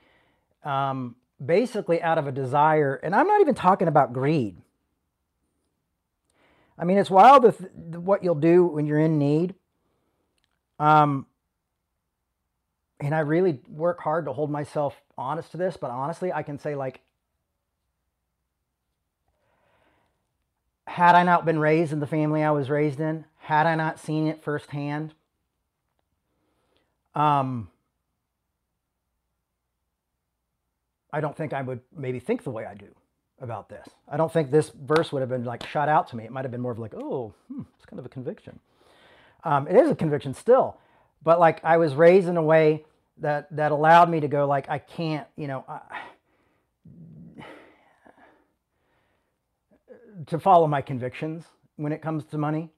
[0.64, 4.56] um, basically out of a desire and i'm not even talking about greed.
[6.78, 7.44] I mean it's wild
[7.94, 9.54] what you'll do when you're in need.
[10.78, 11.26] Um,
[13.00, 16.58] and i really work hard to hold myself honest to this but honestly i can
[16.58, 17.00] say like
[20.86, 23.98] had i not been raised in the family i was raised in had I not
[23.98, 25.14] seen it firsthand,
[27.14, 27.69] um,
[31.12, 32.88] I don't think I would maybe think the way I do
[33.40, 33.88] about this.
[34.08, 36.24] I don't think this verse would have been like shot out to me.
[36.24, 38.58] It might have been more of like, oh, hmm, it's kind of a conviction.
[39.44, 40.76] Um, it is a conviction still,
[41.22, 42.84] but like I was raised in a way
[43.18, 45.80] that that allowed me to go like I can't, you know, I,
[50.26, 51.44] to follow my convictions
[51.76, 52.70] when it comes to money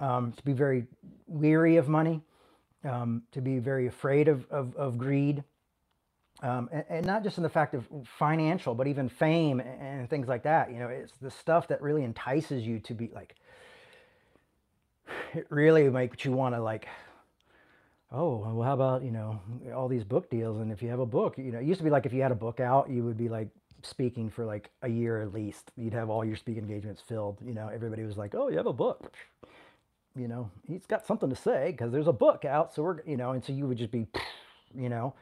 [0.00, 0.86] um, to be very
[1.26, 2.22] weary of money,
[2.84, 5.42] um, to be very afraid of, of, of greed,
[6.44, 10.28] um, and, and, not just in the fact of financial, but even fame and, things
[10.28, 10.70] like that.
[10.70, 13.34] You know, it's the stuff that really entices you to be like,
[15.32, 16.86] it really makes you want to like,
[18.12, 19.40] oh, well, how about, you know,
[19.74, 20.60] all these book deals?
[20.60, 22.20] And if you have a book, you know, it used to be like if you
[22.20, 23.48] had a book out, you would be like
[23.82, 25.72] speaking for like a year at least.
[25.76, 27.38] You'd have all your speaking engagements filled.
[27.42, 29.12] You know, everybody was like, oh, you have a book
[30.16, 32.72] you know, he's got something to say because there's a book out.
[32.72, 34.06] So we're, you know, and so you would just be,
[34.72, 35.12] you know,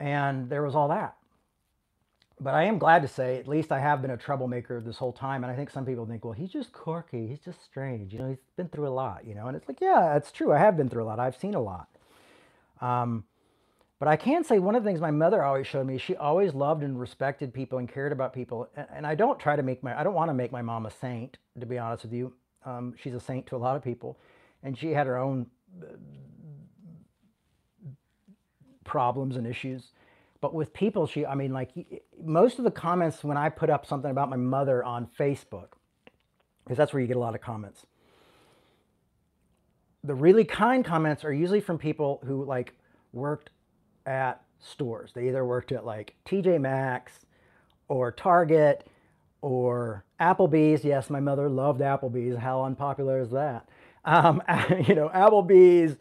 [0.00, 1.16] and there was all that.
[2.42, 5.12] But I am glad to say, at least I have been a troublemaker this whole
[5.12, 5.44] time.
[5.44, 7.26] And I think some people think, well, he's just quirky.
[7.26, 8.14] He's just strange.
[8.14, 10.50] You know, he's been through a lot, you know, and it's like, yeah, it's true.
[10.50, 11.20] I have been through a lot.
[11.20, 11.88] I've seen a lot.
[12.80, 13.24] Um,
[13.98, 16.54] but I can say one of the things my mother always showed me, she always
[16.54, 18.70] loved and respected people and cared about people.
[18.74, 20.86] And, and I don't try to make my, I don't want to make my mom
[20.86, 22.32] a saint, to be honest with you.
[22.64, 24.18] Um, she's a saint to a lot of people,
[24.62, 25.46] and she had her own
[25.82, 25.92] uh,
[28.90, 29.92] problems and issues.
[30.40, 31.70] But with people, she, I mean, like
[32.20, 35.68] most of the comments when I put up something about my mother on Facebook,
[36.64, 37.86] because that's where you get a lot of comments.
[40.02, 42.74] The really kind comments are usually from people who like
[43.12, 43.50] worked
[44.06, 45.12] at stores.
[45.14, 47.12] They either worked at like TJ Maxx
[47.86, 48.88] or Target
[49.40, 50.84] or Applebee's.
[50.84, 52.38] Yes, my mother loved Applebee's.
[52.38, 53.68] How unpopular is that?
[54.04, 54.42] Um,
[54.88, 55.96] you know, Applebee's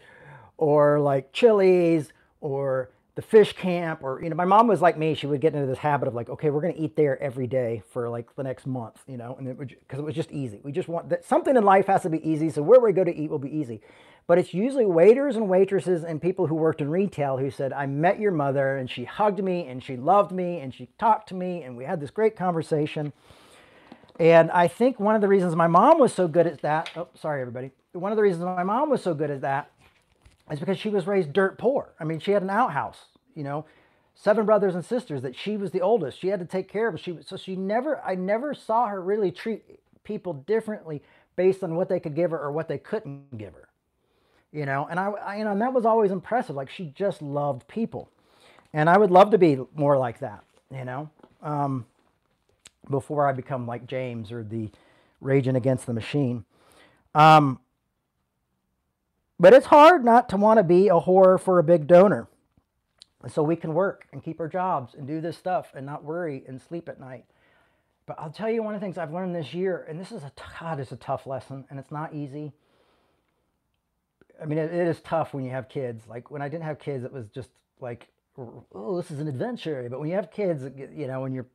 [0.58, 5.13] or like Chili's or the fish camp or you know my mom was like me
[5.13, 7.47] she would get into this habit of like okay we're going to eat there every
[7.47, 10.32] day for like the next month you know and it would because it was just
[10.32, 10.62] easy.
[10.63, 13.04] We just want that something in life has to be easy so where we go
[13.04, 13.82] to eat will be easy.
[14.25, 17.86] But it's usually waiters and waitresses and people who worked in retail who said i
[17.86, 21.36] met your mother and she hugged me and she loved me and she talked to
[21.36, 23.12] me and we had this great conversation.
[24.17, 27.10] And i think one of the reasons my mom was so good at that oh
[27.15, 27.71] sorry everybody.
[27.91, 29.71] One of the reasons my mom was so good at that
[30.52, 31.94] is because she was raised dirt poor.
[32.00, 33.66] I mean, she had an outhouse, you know,
[34.16, 36.20] seven brothers and sisters that she was the oldest.
[36.20, 37.00] She had to take care of.
[37.00, 39.64] She so she never I never saw her really treat
[40.04, 41.02] people differently
[41.36, 43.70] based on what they could give her or what they couldn't give her.
[44.52, 46.56] You know, and I, I you know, and that was always impressive.
[46.56, 48.10] Like she just loved people.
[48.74, 51.10] And I would love to be more like that, you know.
[51.42, 51.86] Um,
[52.90, 54.70] before I become like James or the
[55.22, 56.44] raging against the machine.
[57.14, 57.60] Um,
[59.39, 62.28] but it's hard not to want to be a whore for a big donor.
[63.28, 66.43] So we can work and keep our jobs and do this stuff and not worry
[66.47, 67.25] and sleep at night.
[68.06, 70.23] But I'll tell you one of the things I've learned this year, and this is
[70.23, 72.54] a God, it's a tough lesson, and it's not easy.
[74.41, 76.08] I mean, it, it is tough when you have kids.
[76.08, 77.49] Like when I didn't have kids, it was just
[77.82, 79.88] like, oh, this is an adventure.
[79.89, 80.63] But when you have kids,
[80.95, 81.47] you know, when you're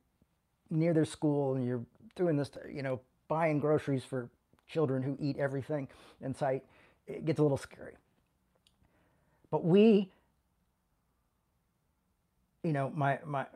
[0.70, 4.28] near their school and you're doing this, you know, buying groceries for
[4.68, 5.88] children who eat everything
[6.20, 6.62] in sight,
[7.06, 7.94] it gets a little scary.
[9.50, 10.10] But we,
[12.62, 13.46] you know, my my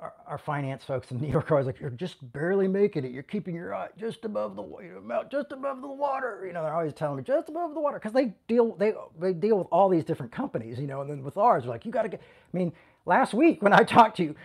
[0.00, 3.12] our, our finance folks in New York are always like, "You're just barely making it.
[3.12, 6.74] You're keeping your eye just above the you just above the water." You know, they're
[6.74, 9.88] always telling me just above the water because they deal they they deal with all
[9.88, 10.78] these different companies.
[10.78, 12.72] You know, and then with ours, they're like, "You got to get." I mean,
[13.06, 14.36] last week when I talked to you,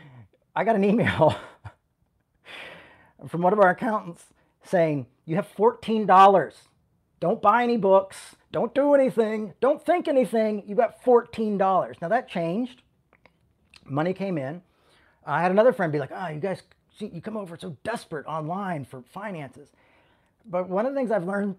[0.55, 1.35] I got an email
[3.29, 4.25] from one of our accountants
[4.63, 6.55] saying you have fourteen dollars.
[7.21, 9.53] Don't buy any books don't do anything.
[9.61, 10.63] Don't think anything.
[10.67, 12.01] You got $14.
[12.01, 12.81] Now that changed.
[13.85, 14.61] Money came in.
[15.25, 16.61] I had another friend be like, ah, oh, you guys,
[16.97, 19.69] see, you come over so desperate online for finances.
[20.45, 21.55] But one of the things I've learned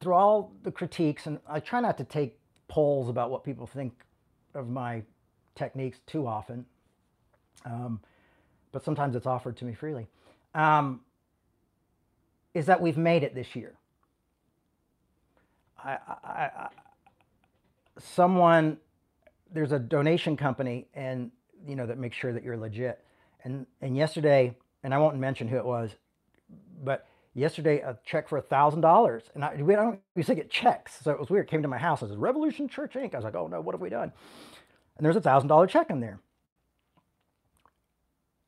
[0.00, 3.94] through all the critiques, and I try not to take polls about what people think
[4.54, 5.02] of my
[5.54, 6.66] techniques too often,
[7.64, 8.00] um,
[8.72, 10.06] but sometimes it's offered to me freely,
[10.54, 11.00] um,
[12.52, 13.74] is that we've made it this year.
[15.82, 16.68] I, I,
[17.98, 18.78] someone
[19.52, 21.30] there's a donation company and
[21.66, 23.04] you know that makes sure that you're legit.
[23.44, 25.94] And and yesterday and i won't mention who it was
[26.82, 29.24] but yesterday a check for a thousand dollars.
[29.34, 30.98] And I, we don't used to get checks.
[31.02, 31.46] So it was weird.
[31.46, 32.02] It came to my house.
[32.02, 33.14] It says revolution church inc.
[33.14, 33.60] I was like oh no.
[33.60, 34.12] What have we done?
[34.96, 36.18] And there's a thousand dollar check in there.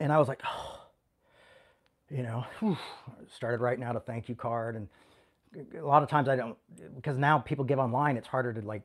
[0.01, 0.75] And i was like oh
[2.11, 2.45] you know
[3.35, 4.89] started writing out a thank you card and
[5.79, 6.57] a lot of times I don't
[6.95, 8.17] because now people give online.
[8.17, 8.83] It's harder to like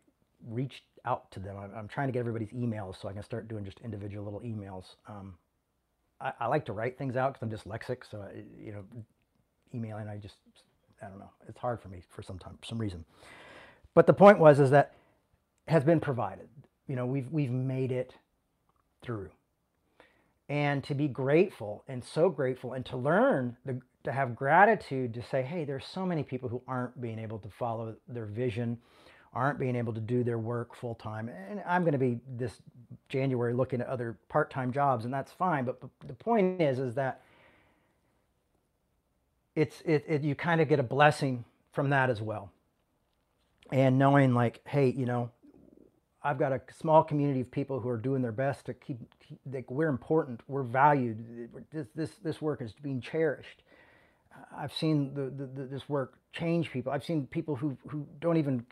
[0.49, 1.57] reach out to them.
[1.57, 4.41] I'm, I'm trying to get everybody's emails so I can start doing just individual little
[4.41, 4.95] emails.
[5.07, 5.35] Um,
[6.21, 8.83] I, I, like to write things out because I'm dyslexic, so I, you know,
[9.73, 10.35] emailing I just
[11.01, 11.31] I don't know.
[11.47, 13.03] It's hard for me for some time some reason.
[13.93, 14.93] But the point was is that
[15.67, 16.47] has been provided.
[16.87, 18.15] You know, we've we've made it
[19.01, 19.29] through.
[20.49, 25.23] And to be grateful and so grateful and to learn the, to have gratitude to
[25.23, 28.77] say, hey, there's so many people who aren't being able to follow their vision,
[29.33, 31.29] aren't being able to do their work full time.
[31.49, 32.61] And I'm going to be this
[33.09, 35.65] January looking at other part time jobs, and that's fine.
[35.65, 37.21] But the point is, is that
[39.55, 42.51] it's it, it you kind of get a blessing from that as well.
[43.71, 45.31] And knowing like, hey, you know,
[46.21, 49.39] I've got a small community of people who are doing their best to keep, keep
[49.51, 51.49] like we're important, we're valued.
[51.71, 53.63] This this this work is being cherished
[54.55, 56.91] I've seen the, the, the, this work change people.
[56.91, 58.65] I've seen people who, who don't even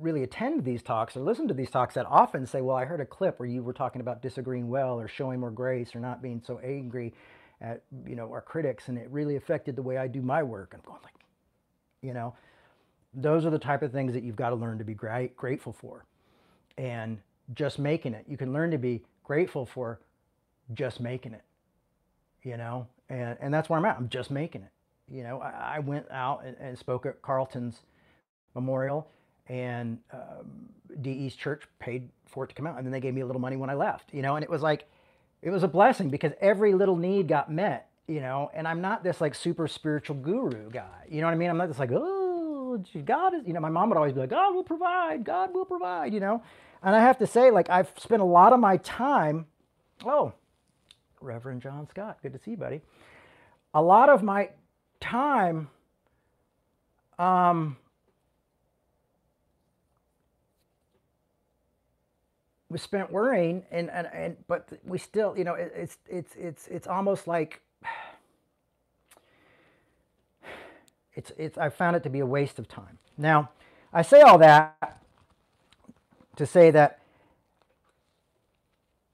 [0.00, 3.00] really attend these talks or listen to these talks that often say, well, I heard
[3.00, 6.22] a clip where you were talking about disagreeing well or showing more grace or not
[6.22, 7.14] being so angry
[7.60, 8.88] at, you know, our critics.
[8.88, 10.72] And it really affected the way I do my work.
[10.74, 11.14] I'm going like,
[12.02, 12.34] you know,
[13.14, 15.72] those are the type of things that you've got to learn to be great, grateful
[15.72, 16.04] for.
[16.76, 17.18] And
[17.54, 18.24] just making it.
[18.28, 20.00] You can learn to be grateful for
[20.74, 21.42] just making it,
[22.42, 23.96] you know, and and that's where I'm at.
[23.96, 24.70] I'm just making it.
[25.10, 27.82] You know, I, I went out and, and, spoke at Carlton's
[28.54, 29.08] memorial,
[29.48, 30.68] and um,
[31.02, 33.40] DE's church paid for it to come out, and then they gave me a little
[33.40, 34.08] money when I left.
[34.12, 34.86] You know, and it was like,
[35.42, 37.88] it was a blessing because every little need got met.
[38.08, 41.06] You know, and I'm not this like super spiritual guru guy.
[41.08, 41.50] You know what I mean?
[41.50, 43.46] I'm not this like, oh, God is.
[43.46, 45.24] You know, my mom would always be like, God will provide.
[45.24, 46.14] God will provide.
[46.14, 46.42] You know,
[46.82, 49.46] and I have to say, like, I've spent a lot of my time.
[50.04, 50.32] Oh,
[51.22, 52.18] Reverend John Scott.
[52.22, 52.82] Good to see you, buddy.
[53.74, 54.50] A lot of my
[55.00, 55.68] time
[57.18, 57.76] um,
[62.70, 66.68] was spent worrying, and and, and but we still, you know, it, it's it's it's
[66.68, 67.60] it's almost like
[71.14, 72.98] it's it's I found it to be a waste of time.
[73.18, 73.50] Now,
[73.92, 75.00] I say all that
[76.36, 77.01] to say that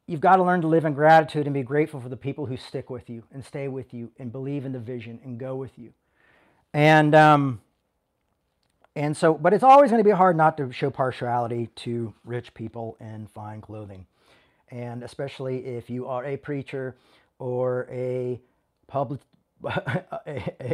[0.08, 2.56] you've got to learn to live in gratitude and be grateful for the people who
[2.56, 5.78] stick with you and stay with you and believe in the vision and go with
[5.78, 5.92] you.
[6.74, 7.60] And um,
[8.96, 12.52] and so, but it's always going to be hard not to show partiality to rich
[12.54, 14.06] people in fine clothing,
[14.70, 16.96] and especially if you are a preacher
[17.38, 18.40] or a
[18.86, 19.20] public
[19.64, 20.72] a, a,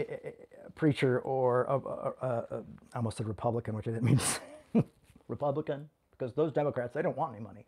[0.00, 2.62] a, preacher or a,
[2.94, 4.40] almost said Republican, which I didn't mean to say
[5.28, 7.64] Republican, because those Democrats they don't want any money.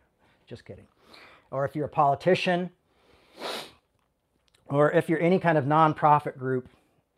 [0.48, 0.86] Just kidding.
[1.50, 2.70] Or if you're a politician,
[4.66, 6.68] or if you're any kind of nonprofit group,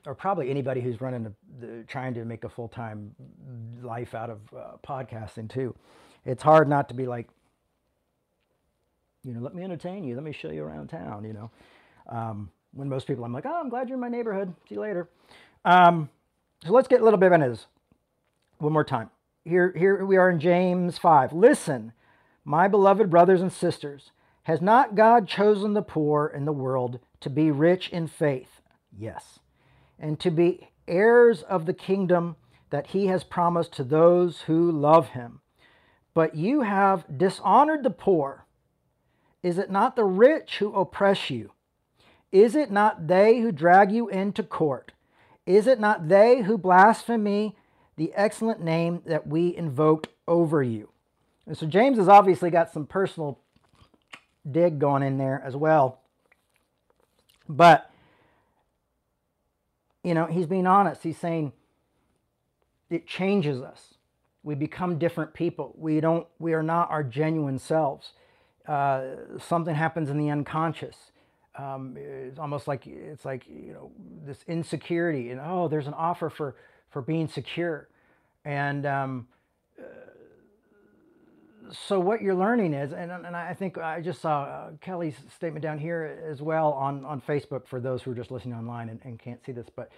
[0.06, 1.32] or probably anybody who's running a,
[1.64, 3.14] the, trying to make a full time
[3.82, 5.74] life out of uh, podcasting too,
[6.24, 7.28] it's hard not to be like,
[9.22, 11.50] you know, let me entertain you, let me show you around town, you know.
[12.08, 14.54] Um, when most people, I'm like, oh, I'm glad you're in my neighborhood.
[14.68, 15.08] See you later.
[15.64, 16.08] Um,
[16.64, 17.66] so let's get a little bit into this
[18.58, 19.10] one more time.
[19.44, 21.32] Here, here we are in James 5.
[21.32, 21.92] Listen,
[22.44, 24.12] my beloved brothers and sisters,
[24.44, 28.60] has not God chosen the poor in the world to be rich in faith?
[28.96, 29.38] Yes.
[29.98, 32.36] And to be heirs of the kingdom
[32.70, 35.40] that he has promised to those who love him.
[36.14, 38.46] But you have dishonored the poor.
[39.42, 41.52] Is it not the rich who oppress you?
[42.32, 44.92] Is it not they who drag you into court?
[45.46, 47.52] Is it not they who blaspheme
[47.96, 50.89] the excellent name that we invoked over you?
[51.50, 53.40] And so James has obviously got some personal
[54.48, 55.98] dig going in there as well.
[57.48, 57.90] But,
[60.04, 61.02] you know, he's being honest.
[61.02, 61.52] He's saying
[62.88, 63.94] it changes us.
[64.44, 65.74] We become different people.
[65.76, 68.12] We don't, we are not our genuine selves.
[68.64, 69.06] Uh,
[69.40, 71.10] something happens in the unconscious.
[71.58, 73.90] Um, it's almost like it's like you know
[74.24, 76.54] this insecurity and oh there's an offer for
[76.90, 77.88] for being secure
[78.44, 79.26] and um,
[81.72, 85.62] so what you're learning is, and, and I think I just saw uh, Kelly's statement
[85.62, 89.00] down here as well on, on Facebook for those who are just listening online and,
[89.04, 89.90] and can't see this, but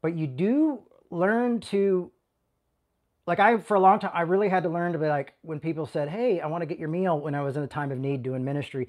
[0.00, 2.10] but you do learn to
[3.26, 5.60] like I for a long time I really had to learn to be like when
[5.60, 7.92] people said, "Hey, I want to get your meal," when I was in a time
[7.92, 8.88] of need doing ministry,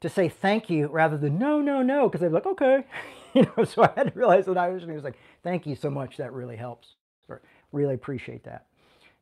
[0.00, 2.84] to say thank you rather than no, no, no, because they'd be like, "Okay,"
[3.34, 3.64] you know.
[3.64, 6.16] So I had to realize that I was, was like, "Thank you so much.
[6.18, 6.94] That really helps.
[7.28, 8.66] Or really appreciate that,"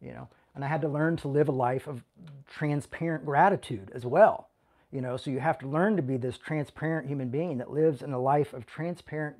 [0.02, 0.28] you know.
[0.60, 2.04] And I had to learn to live a life of
[2.46, 4.50] transparent gratitude as well.
[4.92, 8.02] You know, so you have to learn to be this transparent human being that lives
[8.02, 9.36] in a life of transparent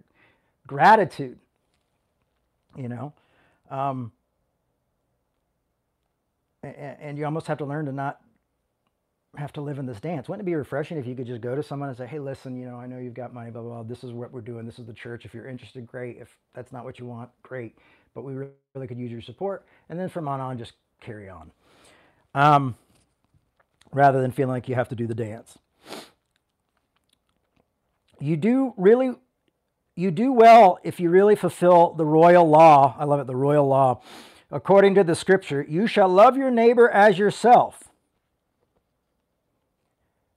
[0.67, 1.39] gratitude.
[2.75, 3.13] You know,
[3.71, 4.13] um,
[6.63, 8.23] and, and you almost have to learn to not
[9.37, 10.27] have to live in this dance.
[10.27, 12.57] Wouldn't it be refreshing if you could just go to someone and say, "Hey, listen,
[12.57, 13.83] you know, I know you've got money, blah blah blah.
[13.83, 14.65] This is what we're doing.
[14.65, 15.27] This is the church.
[15.27, 16.17] If you're interested, great.
[16.19, 17.77] If that's not what you want, great.
[18.15, 21.53] But we really could use your support." And then from on on, just carry on.
[22.35, 22.77] Um,
[23.93, 25.59] rather than feeling like you have to do the dance.
[28.21, 29.15] You do really,
[29.97, 32.95] you do well if you really fulfill the royal law.
[32.99, 34.01] I love it, the royal law.
[34.51, 37.85] According to the scripture, you shall love your neighbor as yourself.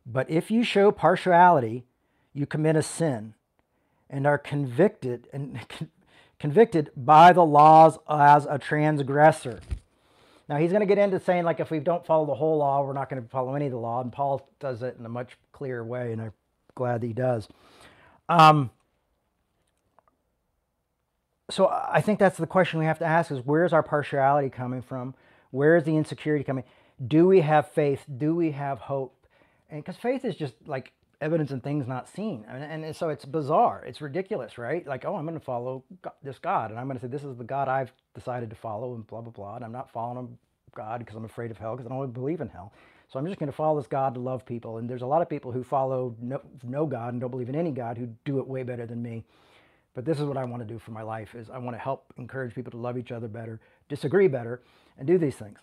[0.05, 1.85] But if you show partiality,
[2.33, 3.33] you commit a sin
[4.09, 5.59] and are convicted and
[6.39, 9.59] convicted by the laws as a transgressor.
[10.49, 12.83] Now he's going to get into saying like if we don't follow the whole law,
[12.83, 15.09] we're not going to follow any of the law, and Paul does it in a
[15.09, 16.33] much clearer way, and I'm
[16.75, 17.47] glad that he does.
[18.29, 18.69] Um,
[21.49, 24.81] so I think that's the question we have to ask: is where's our partiality coming
[24.81, 25.15] from?
[25.51, 26.63] Where is the insecurity coming?
[27.07, 28.03] Do we have faith?
[28.17, 29.15] Do we have hope?
[29.69, 30.93] And because faith is just like
[31.23, 32.45] evidence in things not seen.
[32.49, 33.83] And, and so it's bizarre.
[33.87, 34.85] It's ridiculous, right?
[34.85, 35.83] Like, oh, I'm going to follow
[36.21, 36.69] this God.
[36.69, 39.21] And I'm going to say, this is the God I've decided to follow and blah,
[39.21, 39.55] blah, blah.
[39.55, 40.37] And I'm not following
[40.75, 42.73] God because I'm afraid of hell because I don't believe in hell.
[43.07, 44.77] So I'm just going to follow this God to love people.
[44.77, 47.55] And there's a lot of people who follow no, no God and don't believe in
[47.55, 49.23] any God who do it way better than me.
[49.93, 51.79] But this is what I want to do for my life is I want to
[51.79, 54.61] help encourage people to love each other better, disagree better,
[54.97, 55.59] and do these things.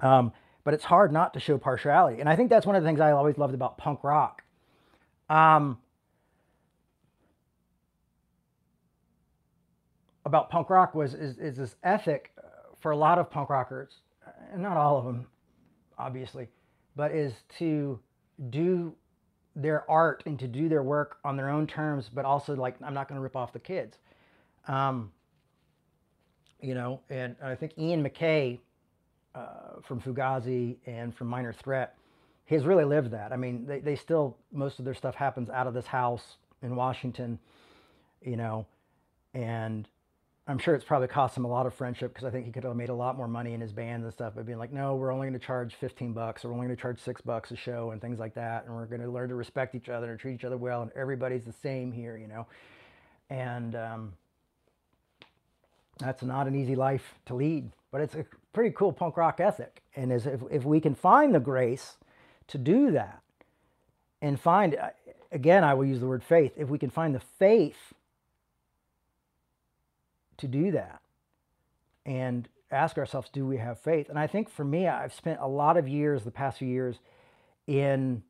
[0.00, 0.32] Um,
[0.64, 2.20] but it's hard not to show partiality.
[2.20, 4.42] And I think that's one of the things I always loved about punk rock.
[5.28, 5.78] Um,
[10.24, 12.32] about punk rock was is, is this ethic
[12.80, 14.00] for a lot of punk rockers,
[14.52, 15.26] and not all of them,
[15.98, 16.48] obviously,
[16.96, 18.00] but is to
[18.50, 18.94] do
[19.56, 22.94] their art and to do their work on their own terms, but also like I'm
[22.94, 23.98] not going to rip off the kids.
[24.66, 25.12] Um,
[26.60, 28.58] you know, and I think Ian MacKaye
[29.34, 31.96] uh, from Fugazi and from Minor Threat,
[32.44, 33.32] he has really lived that.
[33.32, 36.76] I mean, they, they still, most of their stuff happens out of this house in
[36.76, 37.38] Washington,
[38.22, 38.66] you know,
[39.32, 39.88] and
[40.46, 42.64] I'm sure it's probably cost him a lot of friendship because I think he could
[42.64, 44.94] have made a lot more money in his band and stuff by being like, no,
[44.94, 47.50] we're only going to charge 15 bucks or we're only going to charge six bucks
[47.50, 48.66] a show and things like that.
[48.66, 50.82] And we're going to learn to respect each other and treat each other well.
[50.82, 52.46] And everybody's the same here, you know.
[53.30, 54.12] And um,
[55.98, 59.80] that's not an easy life to lead, but it's a pretty cool punk rock ethic.
[59.94, 61.96] And as if, if we can find the grace
[62.48, 63.22] to do that
[64.20, 64.88] and find, uh,
[65.30, 67.94] again, I will use the word faith, if we can find the faith
[70.38, 71.02] to do that
[72.04, 74.08] and ask ourselves, do we have faith?
[74.08, 76.96] And I think for me, I've spent a lot of years, the past few years,
[77.68, 78.24] in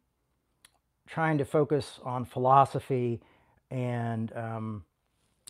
[1.06, 3.22] trying to focus on philosophy
[3.70, 4.84] and um,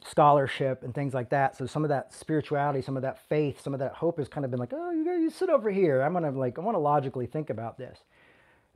[0.03, 1.57] scholarship and things like that.
[1.57, 4.45] So some of that spirituality, some of that faith, some of that hope has kind
[4.45, 6.03] of been like, oh, you, you sit over here.
[6.03, 7.99] I'm gonna like, I want to logically think about this.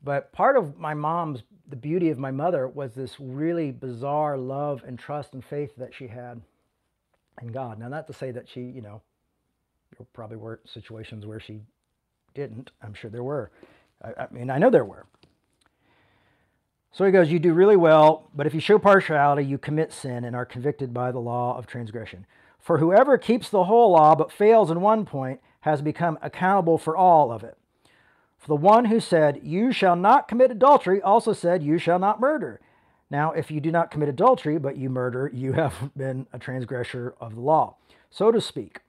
[0.02, 4.84] But part of my mom's, the beauty of my mother was this really bizarre love
[4.86, 6.40] and trust and faith that she had
[7.42, 7.78] in God.
[7.78, 9.02] Now, not to say that she, you know,
[9.96, 11.60] there probably were situations where she
[12.34, 12.70] didn't.
[12.82, 13.50] I'm sure there were.
[14.02, 15.06] I, I mean, I know there were.
[16.92, 20.24] So he goes, You do really well, but if you show partiality, you commit sin
[20.24, 22.26] and are convicted by the law of transgression.
[22.58, 26.96] For whoever keeps the whole law but fails in one point has become accountable for
[26.96, 27.56] all of it.
[28.38, 32.20] For the one who said, You shall not commit adultery, also said, You shall not
[32.20, 32.60] murder.
[33.10, 37.14] Now, if you do not commit adultery, but you murder, you have been a transgressor
[37.20, 37.76] of the law,
[38.10, 38.80] so to speak.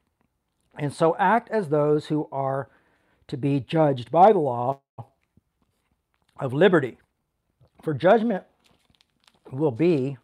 [0.77, 2.69] And so act as those who are
[3.27, 4.79] to be judged by the law
[6.39, 6.97] of liberty.
[7.81, 8.43] For judgment
[9.51, 10.17] will be,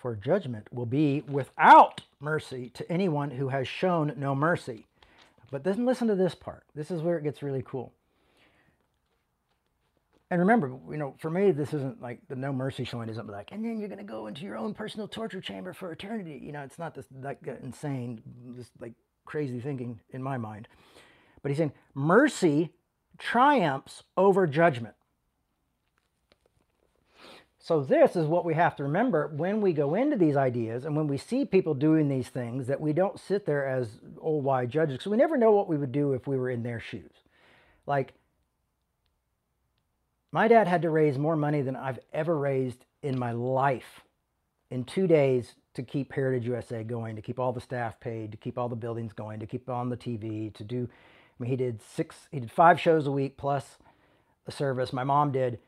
[0.00, 4.86] for judgment will be without mercy to anyone who has shown no mercy.
[5.50, 6.64] But then listen to this part.
[6.74, 7.92] This is where it gets really cool
[10.32, 13.52] and remember, you know, for me, this isn't like the no mercy showing isn't like,
[13.52, 16.40] and then you're going to go into your own personal torture chamber for eternity.
[16.42, 18.22] You know, it's not this like insane,
[18.56, 18.94] this like
[19.26, 20.68] crazy thinking in my mind.
[21.42, 22.70] But he's saying mercy
[23.18, 24.94] triumphs over judgment.
[27.64, 30.96] So this is what we have to remember when we go into these ideas and
[30.96, 34.68] when we see people doing these things that we don't sit there as old wise
[34.68, 37.12] judges because we never know what we would do if we were in their shoes.
[37.86, 38.14] Like
[40.32, 44.00] my dad had to raise more money than I've ever raised in my life
[44.68, 48.36] in two days to keep Heritage USA going, to keep all the staff paid, to
[48.36, 50.88] keep all the buildings going, to keep on the TV, to do.
[50.90, 53.76] I mean, he did six, he did five shows a week plus
[54.46, 54.92] the service.
[54.92, 55.60] My mom did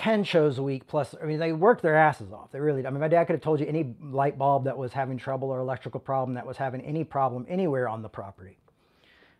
[0.00, 1.14] 10 shows a week plus.
[1.22, 2.50] I mean, they worked their asses off.
[2.52, 4.94] They really, I mean, my dad could have told you any light bulb that was
[4.94, 8.56] having trouble or electrical problem that was having any problem anywhere on the property.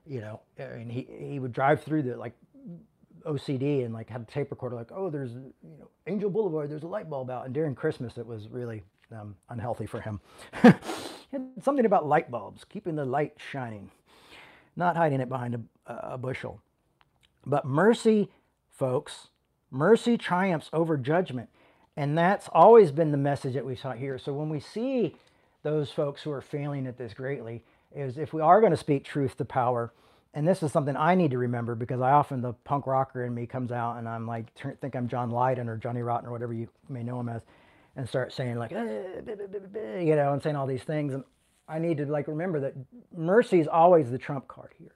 [0.07, 2.35] You know, I mean, he, he would drive through the, like,
[3.23, 6.83] OCD and like had a tape recorder, like, oh, there's you know Angel Boulevard, there's
[6.83, 7.47] a light bulb out.
[7.47, 8.83] And during Christmas, it was really
[9.19, 10.21] um, unhealthy for him.
[11.63, 13.91] something about light bulbs, keeping the light shining,
[14.77, 15.55] not hiding it behind
[15.87, 16.61] a, a bushel.
[17.47, 18.31] But mercy,
[18.71, 19.29] folks,
[19.71, 21.49] mercy triumphs over judgment.
[21.97, 24.19] And that's always been the message that we saw here.
[24.19, 25.17] So when we see
[25.63, 27.63] those folks who are failing at this greatly,
[27.95, 29.93] is if we are going to speak truth to power,
[30.33, 33.35] and this is something I need to remember because I often the punk rocker in
[33.35, 34.47] me comes out and I'm like
[34.81, 37.43] think I'm John Lydon or Johnny Rotten or whatever you may know him as,
[37.97, 41.25] and start saying like eh, you know and saying all these things and
[41.69, 42.75] I need to like remember that
[43.17, 44.95] mercy is always the trump card here,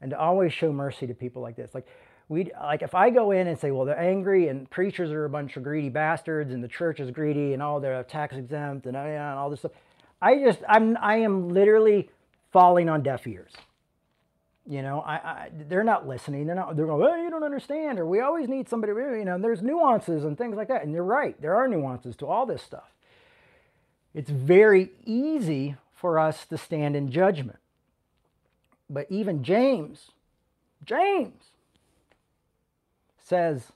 [0.00, 1.86] and to always show mercy to people like this like.
[2.28, 5.28] We, like if I go in and say, well, they're angry and preachers are a
[5.28, 8.96] bunch of greedy bastards and the church is greedy and all they're tax exempt and,
[8.96, 9.72] uh, and all this stuff,
[10.20, 12.08] I just I'm I am literally
[12.52, 13.52] falling on deaf ears.
[14.68, 16.46] You know, I, I, they're not listening.
[16.46, 16.76] They're not.
[16.76, 20.24] They're going, "Well, you don't understand," or "We always need somebody." You know, there's nuances
[20.24, 20.84] and things like that.
[20.84, 21.40] And you're right.
[21.42, 22.88] There are nuances to all this stuff.
[24.14, 27.58] It's very easy for us to stand in judgment.
[28.88, 30.12] But even James,
[30.84, 31.51] James
[33.32, 33.72] says,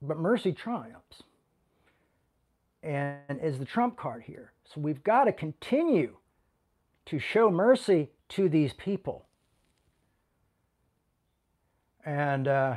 [0.00, 1.22] "But mercy triumphs."
[2.82, 4.52] And is the trump card here.
[4.64, 6.16] So we've got to continue
[7.06, 9.26] to show mercy to these people.
[12.04, 12.76] And uh,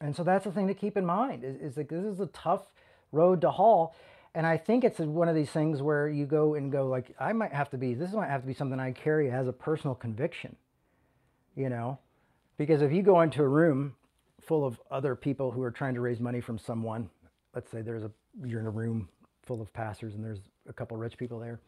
[0.00, 2.26] and so that's the thing to keep in mind is, is that this is a
[2.26, 2.66] tough
[3.10, 3.96] road to haul.
[4.34, 7.32] And I think it's one of these things where you go and go like, I
[7.32, 9.94] might have to be, this might have to be something I carry as a personal
[9.94, 10.56] conviction,
[11.54, 11.98] you know,
[12.58, 13.94] because if you go into a room
[14.40, 17.08] full of other people who are trying to raise money from someone,
[17.54, 18.10] let's say there's a,
[18.44, 19.08] you're in a room
[19.42, 21.60] full of pastors, and there's a couple rich people there.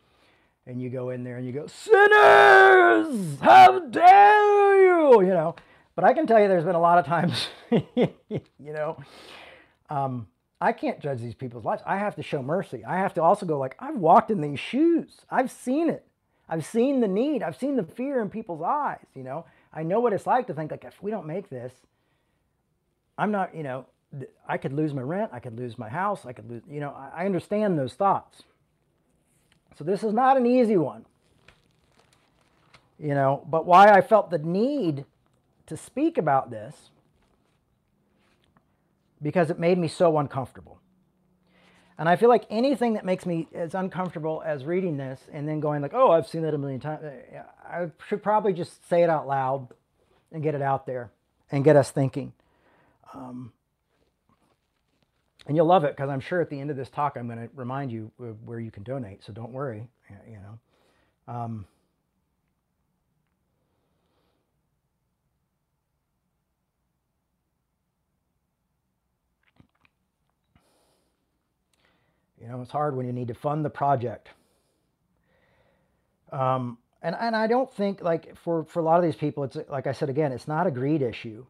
[0.66, 5.22] And you go in there and you go, Sinners, how dare you?
[5.22, 5.54] You know,
[5.94, 8.10] but I can tell you there's been a lot of times, you
[8.58, 8.98] know,
[9.88, 10.26] um,
[10.60, 11.82] I can't judge these people's lives.
[11.86, 12.84] I have to show mercy.
[12.84, 16.06] I have to also go, like, I've walked in these shoes, I've seen it.
[16.48, 17.42] I've seen the need.
[17.42, 19.04] I've seen the fear in people's eyes.
[19.14, 21.72] You know, I know what it's like to think like if we don't make this,
[23.18, 23.54] I'm not.
[23.54, 23.86] You know,
[24.48, 25.30] I could lose my rent.
[25.32, 26.24] I could lose my house.
[26.24, 26.62] I could lose.
[26.70, 28.44] You know, I understand those thoughts.
[29.76, 31.04] So this is not an easy one.
[32.98, 35.04] You know, but why I felt the need
[35.66, 36.90] to speak about this
[39.22, 40.80] because it made me so uncomfortable.
[41.98, 45.60] And I feel like anything that makes me as uncomfortable as reading this and then
[45.60, 49.02] going like, "Oh, I've seen that a million times." Uh, I should probably just say
[49.02, 49.68] it out loud
[50.30, 51.10] and get it out there
[51.50, 52.32] and get us thinking.
[53.14, 53.52] Um,
[55.46, 57.48] and you'll love it because I'm sure at the end of this talk I'm going
[57.48, 58.10] to remind you
[58.44, 59.24] where you can donate.
[59.24, 59.88] So don't worry,
[60.28, 61.32] you know.
[61.32, 61.66] Um,
[72.46, 74.28] You know, it's hard when you need to fund the project.
[76.30, 79.56] Um, and, and I don't think like for, for a lot of these people, it's
[79.68, 81.44] like I said again, it's not a greed issue.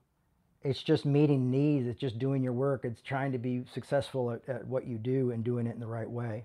[0.63, 1.87] It's just meeting needs.
[1.87, 2.85] It's just doing your work.
[2.85, 5.87] It's trying to be successful at, at what you do and doing it in the
[5.87, 6.45] right way.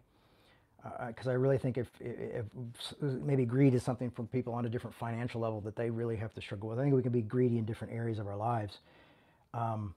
[1.07, 2.45] Because uh, I really think if, if,
[2.99, 6.33] maybe greed is something from people on a different financial level that they really have
[6.33, 6.79] to struggle with.
[6.79, 8.79] I think we can be greedy in different areas of our lives.
[9.53, 9.95] Um,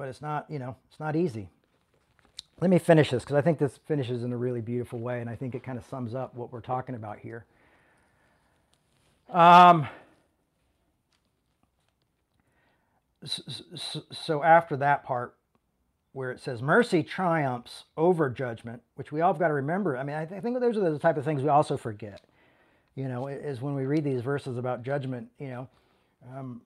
[0.00, 1.50] but it's not, you know, it's not easy.
[2.58, 5.28] Let me finish this because I think this finishes in a really beautiful way, and
[5.28, 7.44] I think it kind of sums up what we're talking about here.
[9.28, 9.86] Um,
[13.26, 15.34] so, after that part,
[16.14, 19.98] where it says mercy triumphs over judgment, which we all have got to remember.
[19.98, 22.22] I mean, I, th- I think those are the type of things we also forget.
[22.94, 25.28] You know, is when we read these verses about judgment.
[25.38, 25.68] You know,
[26.28, 26.60] um,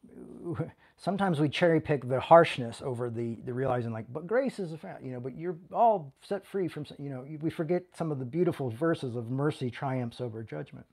[0.97, 4.79] sometimes we cherry pick the harshness over the, the realizing like, but grace is a
[4.79, 8.19] fact, you know, but you're all set free from, you know, we forget some of
[8.19, 10.87] the beautiful verses of mercy triumphs over judgment.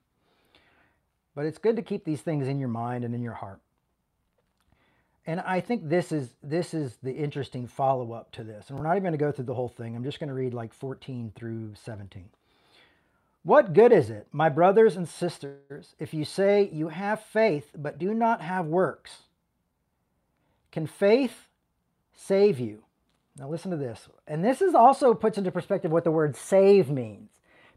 [1.34, 3.60] But it's good to keep these things in your mind and in your heart.
[5.24, 8.68] And I think this is this is the interesting follow up to this.
[8.68, 9.94] And we're not even going to go through the whole thing.
[9.94, 12.28] I'm just going to read like 14 through 17.
[13.44, 17.98] What good is it, my brothers and sisters, if you say you have faith but
[17.98, 19.22] do not have works?
[20.70, 21.48] Can faith
[22.14, 22.84] save you?
[23.36, 24.08] Now listen to this.
[24.28, 27.30] And this is also puts into perspective what the word save means.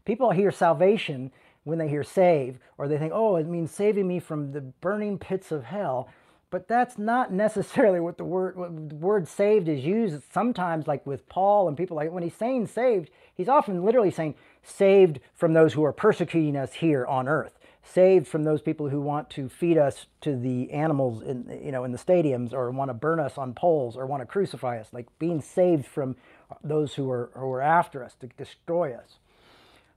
[0.04, 1.32] People hear salvation
[1.64, 5.18] when they hear save, or they think, oh, it means saving me from the burning
[5.18, 6.08] pits of hell.
[6.50, 10.22] But that's not necessarily what the word what the word saved is used.
[10.32, 14.36] Sometimes, like with Paul and people like when he's saying saved, he's often literally saying
[14.62, 19.00] saved from those who are persecuting us here on earth, saved from those people who
[19.00, 22.90] want to feed us to the animals in you know in the stadiums or want
[22.90, 26.14] to burn us on poles or want to crucify us, like being saved from
[26.62, 29.18] those who are who are after us to destroy us.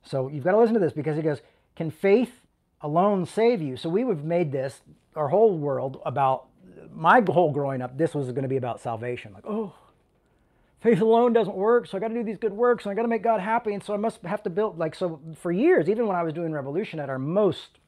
[0.02, 1.42] So you've got to listen to this because he goes,
[1.76, 2.42] "Can faith
[2.82, 4.82] alone save you?" So we have made this
[5.16, 6.46] our whole world about
[6.94, 7.98] my whole growing up.
[7.98, 9.34] This was going to be about salvation.
[9.34, 9.74] Like, oh,
[10.82, 13.04] faith alone doesn't work, so I got to do these good works, and I got
[13.04, 15.20] to make God happy, and so I must have to build like so.
[15.36, 17.80] For years, even when I was doing Revolution at our most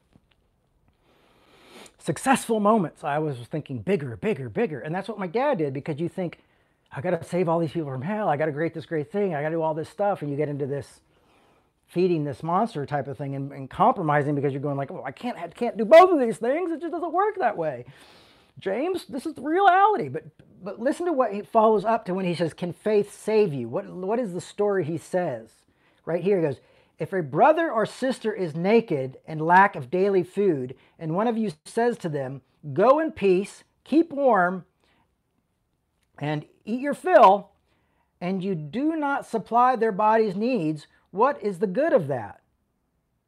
[1.98, 6.00] successful moments, I was thinking bigger, bigger, bigger, and that's what my dad did because
[6.00, 6.38] you think
[6.90, 9.10] I got to save all these people from hell, I got to create this great
[9.10, 11.00] thing, I got to do all this stuff, and you get into this
[11.92, 15.12] feeding this monster type of thing and, and compromising because you're going like, oh, I
[15.12, 16.70] can't, I can't do both of these things.
[16.72, 17.84] It just doesn't work that way.
[18.58, 20.08] James, this is the reality.
[20.08, 20.24] But
[20.62, 23.68] but listen to what he follows up to when he says, Can faith save you?
[23.68, 25.50] What, what is the story he says?
[26.04, 26.60] Right here he goes,
[26.98, 31.36] If a brother or sister is naked and lack of daily food, and one of
[31.36, 34.64] you says to them, Go in peace, keep warm,
[36.18, 37.50] and eat your fill,
[38.20, 42.40] and you do not supply their body's needs, what is the good of that?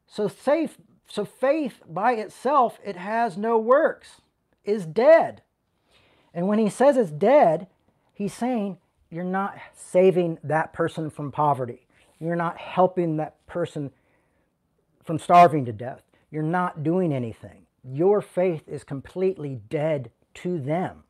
[0.09, 0.77] So safe,
[1.07, 4.21] so faith by itself, it has no works
[4.65, 5.43] is dead.
[6.33, 7.69] And when he says it's dead,
[8.13, 8.79] he's saying
[9.11, 11.87] you're not saving that person from poverty.
[12.19, 13.91] You're not helping that person
[15.05, 16.03] from starving to death.
[16.31, 17.67] You're not doing anything.
[17.85, 21.05] Your faith is completely dead to them.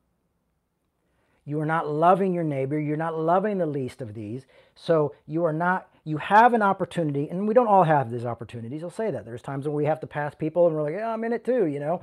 [1.47, 2.79] You are not loving your neighbor.
[2.79, 4.45] You're not loving the least of these.
[4.75, 8.83] So you are not, you have an opportunity, and we don't all have these opportunities.
[8.83, 9.25] I'll say that.
[9.25, 11.45] There's times when we have to pass people and we're like, yeah, I'm in it
[11.45, 12.03] too, you know.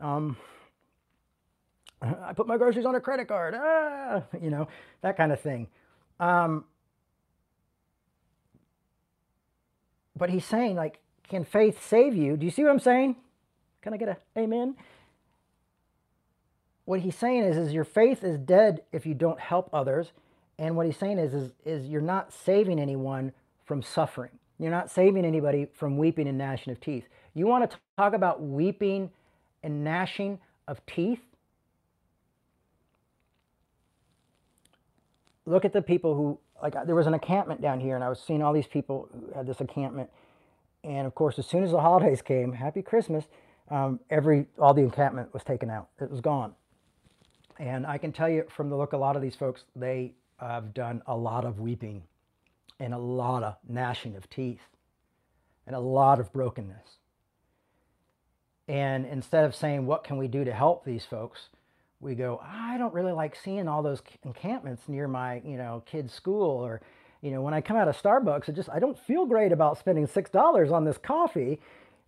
[0.00, 0.36] Um,
[2.02, 3.54] I put my groceries on a credit card.
[3.56, 4.68] Ah, you know,
[5.00, 5.68] that kind of thing.
[6.20, 6.64] Um,
[10.14, 12.36] but he's saying, like, can faith save you?
[12.36, 13.16] Do you see what I'm saying?
[13.80, 14.76] Can I get a amen?
[16.84, 20.12] What he's saying is, is your faith is dead if you don't help others.
[20.58, 23.32] And what he's saying is, is, is you're not saving anyone
[23.64, 24.30] from suffering.
[24.58, 27.04] You're not saving anybody from weeping and gnashing of teeth.
[27.34, 29.10] You want to talk about weeping
[29.62, 31.20] and gnashing of teeth?
[35.44, 38.18] Look at the people who, like, there was an encampment down here, and I was
[38.18, 40.08] seeing all these people who had this encampment.
[40.82, 43.26] And of course, as soon as the holidays came, Happy Christmas,
[43.70, 45.88] um, every all the encampment was taken out.
[46.00, 46.54] It was gone.
[47.58, 50.74] And I can tell you from the look, a lot of these folks, they have
[50.74, 52.02] done a lot of weeping
[52.78, 54.60] and a lot of gnashing of teeth
[55.66, 56.98] and a lot of brokenness.
[58.68, 61.48] And instead of saying, what can we do to help these folks?
[62.00, 66.12] We go, I don't really like seeing all those encampments near my, you know, kid's
[66.12, 66.82] school or,
[67.22, 69.78] you know, when I come out of Starbucks, it just, I don't feel great about
[69.78, 71.60] spending $6 on this coffee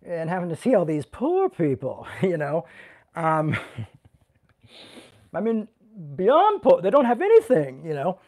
[0.05, 2.65] and having to see all these poor people, you know.
[3.15, 3.57] Um,
[5.33, 5.67] I mean,
[6.15, 8.19] beyond poor, they don't have anything, you know.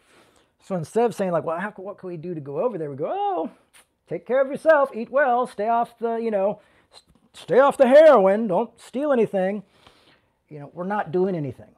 [0.64, 2.90] So instead of saying like, well, how, what can we do to go over there?
[2.90, 3.50] We go, oh,
[4.08, 6.60] take care of yourself, eat well, stay off the, you know,
[7.34, 9.64] stay off the heroin, don't steal anything.
[10.50, 11.70] You know, we're not doing anything.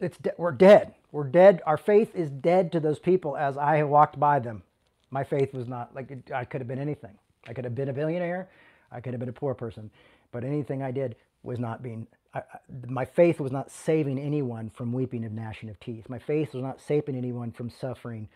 [0.00, 0.94] It's de- we're dead.
[1.12, 1.62] We're dead.
[1.66, 4.62] Our faith is dead to those people as I walked by them.
[5.10, 7.12] My faith was not like it, I could have been anything.
[7.46, 8.48] I could have been a billionaire.
[8.90, 9.90] I could have been a poor person,
[10.32, 12.06] but anything I did was not being
[12.36, 12.42] I,
[12.86, 16.08] my faith was not saving anyone from weeping and gnashing of teeth.
[16.08, 18.28] My faith was not saving anyone from suffering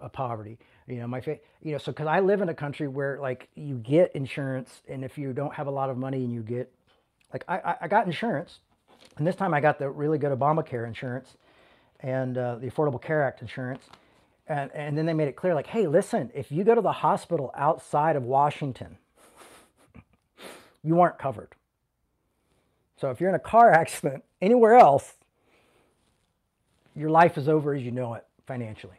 [0.00, 0.58] uh, poverty.
[0.86, 3.48] You know, my faith, you know, so because I live in a country where like
[3.54, 6.72] you get insurance, and if you don't have a lot of money and you get,
[7.32, 8.60] like, I, I got insurance,
[9.16, 11.36] and this time I got the really good Obamacare insurance
[12.00, 13.84] and uh, the Affordable Care Act insurance.
[14.46, 16.92] And, and then they made it clear, like, hey, listen, if you go to the
[16.92, 18.98] hospital outside of Washington,
[20.82, 21.54] you aren't covered.
[22.96, 25.14] So if you're in a car accident anywhere else,
[26.94, 28.96] your life is over as you know it financially.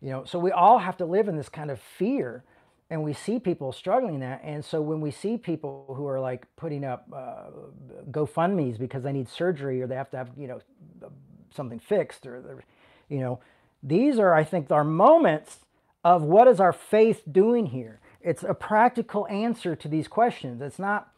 [0.00, 2.44] You know, so we all have to live in this kind of fear
[2.90, 4.40] and we see people struggling that.
[4.42, 7.50] And so when we see people who are like putting up uh,
[8.10, 10.60] gofundme's because they need surgery or they have to have you know
[11.54, 12.62] something fixed or
[13.08, 13.40] you know
[13.82, 15.58] these are i think our moments
[16.04, 18.00] of what is our faith doing here?
[18.20, 20.62] It's a practical answer to these questions.
[20.62, 21.12] It's not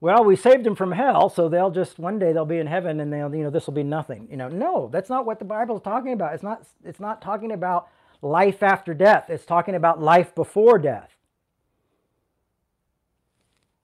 [0.00, 3.00] well, we saved them from hell, so they'll just one day they'll be in heaven
[3.00, 4.26] and they'll, you know, this will be nothing.
[4.30, 6.32] You know, no, that's not what the Bible is talking about.
[6.32, 7.88] It's not it's not talking about
[8.22, 9.26] life after death.
[9.28, 11.10] It's talking about life before death.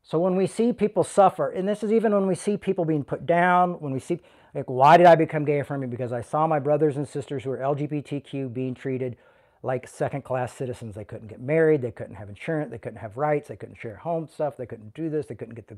[0.02, 3.04] So when we see people suffer, and this is even when we see people being
[3.04, 4.20] put down, when we see
[4.54, 5.90] like why did I become gay affirming?
[5.90, 9.18] Because I saw my brothers and sisters who are LGBTQ being treated
[9.66, 10.94] like second class citizens.
[10.94, 13.96] They couldn't get married, they couldn't have insurance, they couldn't have rights, they couldn't share
[13.96, 15.76] home stuff, they couldn't do this, they couldn't get the,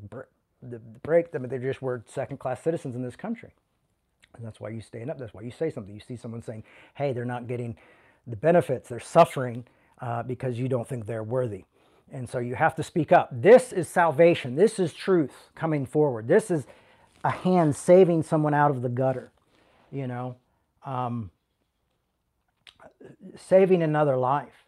[0.62, 1.28] the, break.
[1.34, 3.50] I mean, they just were second class citizens in this country.
[4.36, 5.18] And that's why you stand up.
[5.18, 5.94] That's why you say something.
[5.94, 6.64] You see someone saying,
[6.94, 7.76] hey, they're not getting
[8.26, 9.64] the benefits, they're suffering
[10.02, 11.64] uh, because you don't think they're worthy.
[12.12, 13.30] And so you have to speak up.
[13.32, 14.54] This is salvation.
[14.54, 16.28] This is truth coming forward.
[16.28, 16.66] This is
[17.24, 19.32] a hand saving someone out of the gutter,
[19.90, 20.36] you know.
[20.84, 21.30] Um,
[23.36, 24.64] saving another life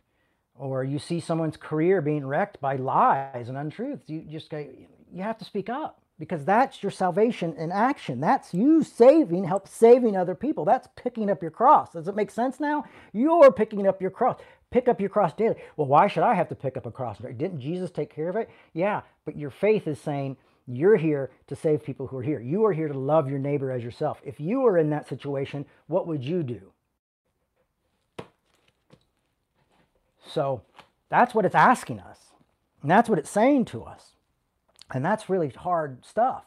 [0.55, 5.39] or you see someone's career being wrecked by lies and untruths you just you have
[5.39, 8.21] to speak up because that's your salvation in action.
[8.21, 10.67] That's you saving help saving other people.
[10.67, 11.93] That's picking up your cross.
[11.95, 12.85] Does it make sense now?
[13.13, 14.39] You're picking up your cross.
[14.71, 15.57] Pick up your cross daily.
[15.77, 17.19] Well why should i have to pick up a cross?
[17.19, 18.51] Didn't jesus take care of it?
[18.73, 22.41] Yeah but your faith is saying you're here to save people who are here.
[22.41, 24.21] You are here to love your neighbor as yourself.
[24.23, 26.71] If you were in that situation what would you do
[30.33, 30.63] So
[31.09, 32.19] that's what it's asking us.
[32.83, 34.15] And that's what it's saying to us.
[34.93, 36.45] And that's really hard stuff.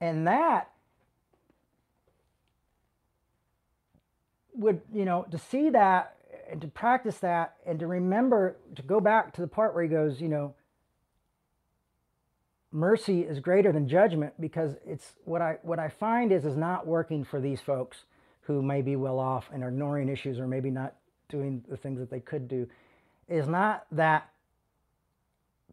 [0.00, 0.70] And that
[4.54, 6.16] would, you know, to see that
[6.50, 9.88] and to practice that and to remember to go back to the part where he
[9.88, 10.54] goes, you know,
[12.72, 16.86] mercy is greater than judgment because it's what I what I find is is not
[16.86, 18.04] working for these folks
[18.42, 20.94] who may be well off and are ignoring issues or maybe not
[21.32, 22.68] doing the things that they could do
[23.28, 24.28] is not that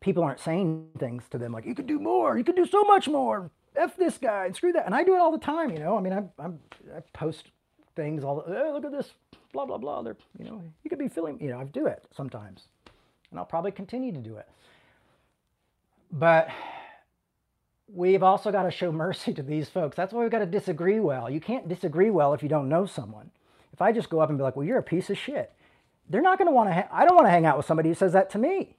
[0.01, 2.84] people aren't saying things to them like you could do more you could do so
[2.84, 5.70] much more f this guy and screw that and i do it all the time
[5.70, 6.60] you know i mean i, I'm,
[6.95, 7.51] I post
[7.95, 9.12] things all the, look at this
[9.53, 12.05] blah blah blah they're you know you could be feeling you know i do it
[12.16, 12.68] sometimes
[13.30, 14.47] and i'll probably continue to do it
[16.12, 16.49] but
[17.93, 19.95] we've also got to show mercy to these folks.
[19.95, 21.30] That's why we've got to disagree well.
[21.30, 23.32] You can't disagree well if you don't know someone.
[23.80, 25.53] If I just go up and be like, well, you're a piece of shit,
[26.09, 27.88] they're not going to want to, ha- I don't want to hang out with somebody
[27.88, 28.75] who says that to me.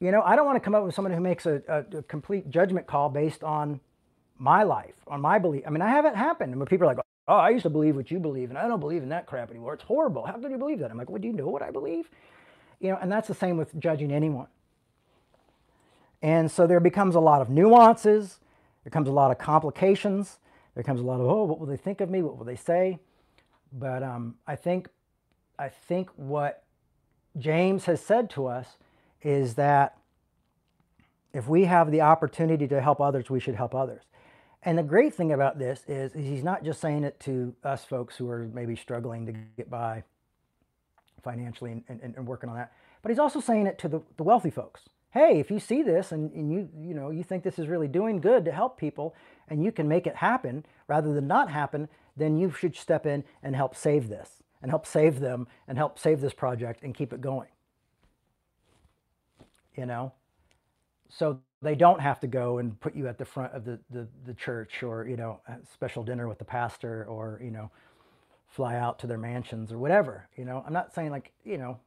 [0.00, 2.02] You know, I don't want to come up with someone who makes a, a, a
[2.02, 3.80] complete judgment call based on
[4.36, 5.62] my life, on my belief.
[5.66, 7.96] I mean, I have it happen where people are like, oh, I used to believe
[7.96, 9.72] what you believe, and I don't believe in that crap anymore.
[9.72, 10.26] It's horrible.
[10.26, 10.90] How could you believe that?
[10.90, 12.10] I'm like, well, do you know what I believe?
[12.80, 14.48] You know, and that's the same with judging anyone.
[16.20, 18.40] And so there becomes a lot of nuances,
[18.82, 20.38] there comes a lot of complications,
[20.74, 22.20] there comes a lot of, oh, what will they think of me?
[22.20, 22.98] What will they say?
[23.74, 24.88] But um, I think
[25.58, 26.62] I think what
[27.36, 28.76] James has said to us
[29.22, 29.98] is that
[31.32, 34.02] if we have the opportunity to help others, we should help others.
[34.62, 38.16] And the great thing about this is, he's not just saying it to us folks
[38.16, 40.04] who are maybe struggling to get by
[41.22, 42.72] financially and, and, and working on that,
[43.02, 44.82] but he's also saying it to the, the wealthy folks.
[45.10, 47.86] Hey, if you see this and, and you you know you think this is really
[47.86, 49.14] doing good to help people
[49.48, 53.24] and you can make it happen rather than not happen, then you should step in
[53.42, 57.12] and help save this and help save them and help save this project and keep
[57.12, 57.48] it going.
[59.76, 60.12] You know?
[61.10, 64.06] So they don't have to go and put you at the front of the, the,
[64.26, 65.40] the church or, you know,
[65.72, 67.70] special dinner with the pastor or, you know,
[68.46, 70.28] fly out to their mansions or whatever.
[70.36, 71.78] You know, I'm not saying like, you know,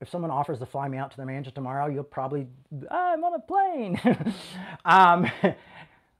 [0.00, 2.48] if someone offers to fly me out to their mansion tomorrow, you'll probably,
[2.90, 4.00] I'm on a plane.
[4.84, 5.30] um,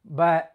[0.05, 0.55] but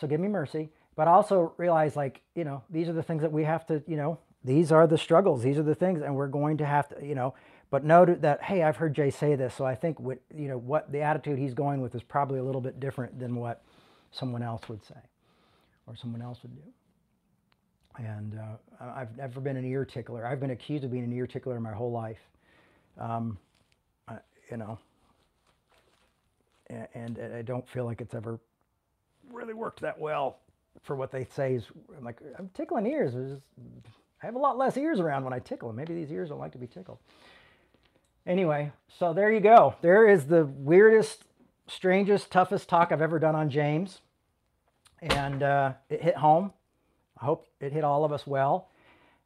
[0.00, 3.30] so give me mercy but also realize like you know these are the things that
[3.30, 6.26] we have to you know these are the struggles these are the things and we're
[6.26, 7.32] going to have to you know
[7.70, 10.58] but note that hey i've heard jay say this so i think what you know
[10.58, 13.62] what the attitude he's going with is probably a little bit different than what
[14.10, 14.98] someone else would say
[15.86, 16.62] or someone else would do.
[18.04, 20.26] And uh, i've never been an ear tickler.
[20.26, 22.18] I've been accused of being an ear tickler my whole life.
[22.98, 23.38] Um,
[24.08, 24.16] I,
[24.50, 24.80] you know
[26.68, 28.40] and, and i don't feel like it's ever
[29.30, 30.40] really worked that well
[30.82, 31.64] for what they say is
[31.96, 33.14] I'm like I'm tickling ears.
[34.22, 35.76] I have a lot less ears around when I tickle them.
[35.76, 36.98] Maybe these ears don't like to be tickled.
[38.26, 39.74] Anyway, so there you go.
[39.80, 41.24] There is the weirdest,
[41.66, 44.00] strangest, toughest talk I've ever done on James,
[45.00, 46.52] and uh, it hit home.
[47.20, 48.68] I hope it hit all of us well,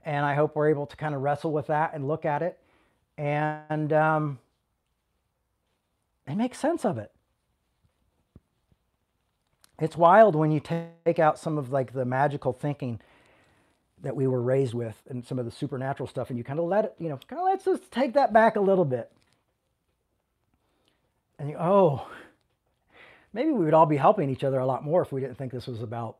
[0.04, 2.58] and I hope we're able to kind of wrestle with that and look at it
[3.18, 4.38] and um,
[6.26, 7.12] and make sense of it
[9.80, 13.00] it's wild when you take out some of like the magical thinking
[14.02, 16.66] that we were raised with and some of the supernatural stuff and you kind of
[16.66, 19.10] let it you know kind of let's just take that back a little bit.
[21.38, 22.06] And you oh
[23.32, 25.52] maybe we would all be helping each other a lot more if we didn't think
[25.52, 26.16] this was about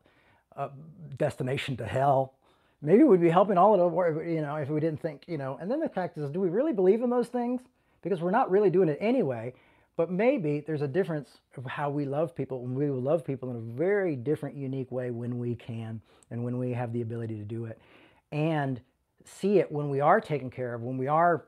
[0.55, 0.69] a
[1.17, 2.33] destination to hell.
[2.81, 5.57] Maybe we'd be helping all of it you know if we didn't think you know.
[5.61, 7.61] And then the fact is do we really believe in those things?
[8.01, 9.53] Because we're not really doing it anyway
[9.95, 13.51] but maybe there's a difference of how we love people, and we will love people
[13.51, 17.35] in a very different, unique way when we can and when we have the ability
[17.37, 17.79] to do it.
[18.31, 18.81] And
[19.23, 21.45] see it when we are taken care of, when we are,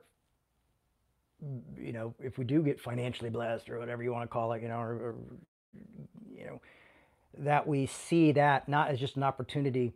[1.76, 4.62] you know, if we do get financially blessed or whatever you want to call it,
[4.62, 5.16] you know, or, or
[6.32, 6.62] you know,
[7.40, 9.92] that we see that not as just an opportunity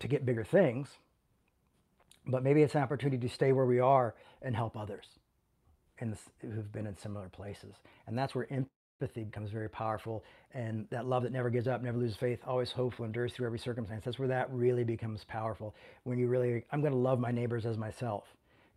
[0.00, 0.98] to get bigger things,
[2.26, 5.06] but maybe it's an opportunity to stay where we are and help others
[6.02, 7.74] in who've been in similar places.
[8.06, 10.22] And that's where empathy becomes very powerful.
[10.52, 13.58] And that love that never gives up, never loses faith, always hopeful, endures through every
[13.58, 14.04] circumstance.
[14.04, 15.74] That's where that really becomes powerful.
[16.04, 18.24] When you really, I'm going to love my neighbors as myself.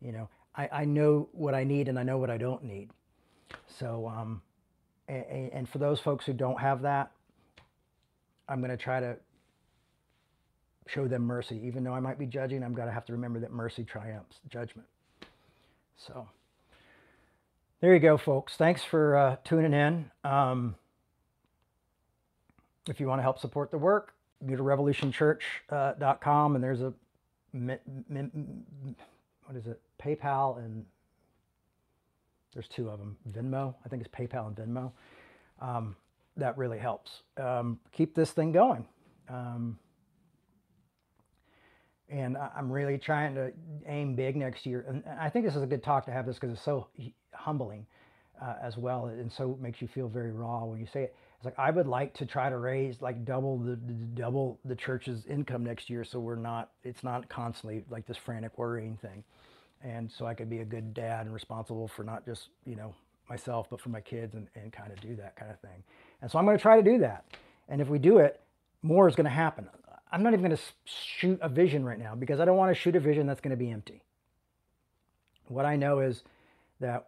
[0.01, 2.89] You know, I, I know what I need and I know what I don't need.
[3.79, 4.41] So, um,
[5.07, 7.11] and, and for those folks who don't have that,
[8.47, 9.17] I'm going to try to
[10.87, 11.59] show them mercy.
[11.65, 14.39] Even though I might be judging, I'm going to have to remember that mercy triumphs
[14.49, 14.87] judgment.
[15.97, 16.27] So
[17.85, 18.55] there you go, folks.
[18.55, 20.09] Thanks for uh, tuning in.
[20.23, 20.73] Um,
[22.89, 26.91] if you want to help support the work, go to revolutionchurch.com uh, and there's a
[27.53, 27.79] what
[29.55, 29.79] is it?
[30.03, 30.83] PayPal and
[32.55, 33.17] there's two of them.
[33.29, 34.91] Venmo, I think it's PayPal and Venmo.
[35.61, 35.95] Um,
[36.37, 37.21] that really helps.
[37.37, 38.87] Um, keep this thing going.
[39.29, 39.77] Um,
[42.09, 43.53] and I'm really trying to
[43.85, 44.85] aim big next year.
[44.87, 46.87] And I think this is a good talk to have this because it's so
[47.45, 47.85] humbling
[48.41, 51.15] uh, as well, and so it makes you feel very raw when you say it.
[51.37, 54.75] It's like I would like to try to raise like double the, the double the
[54.75, 59.23] church's income next year, so we're not it's not constantly like this frantic worrying thing,
[59.83, 62.93] and so I could be a good dad and responsible for not just you know
[63.29, 65.83] myself but for my kids and, and kind of do that kind of thing.
[66.21, 67.25] And so I'm going to try to do that.
[67.69, 68.41] And if we do it,
[68.81, 69.67] more is going to happen.
[70.11, 72.79] I'm not even going to shoot a vision right now because I don't want to
[72.79, 74.01] shoot a vision that's going to be empty.
[75.47, 76.23] What I know is
[76.79, 77.07] that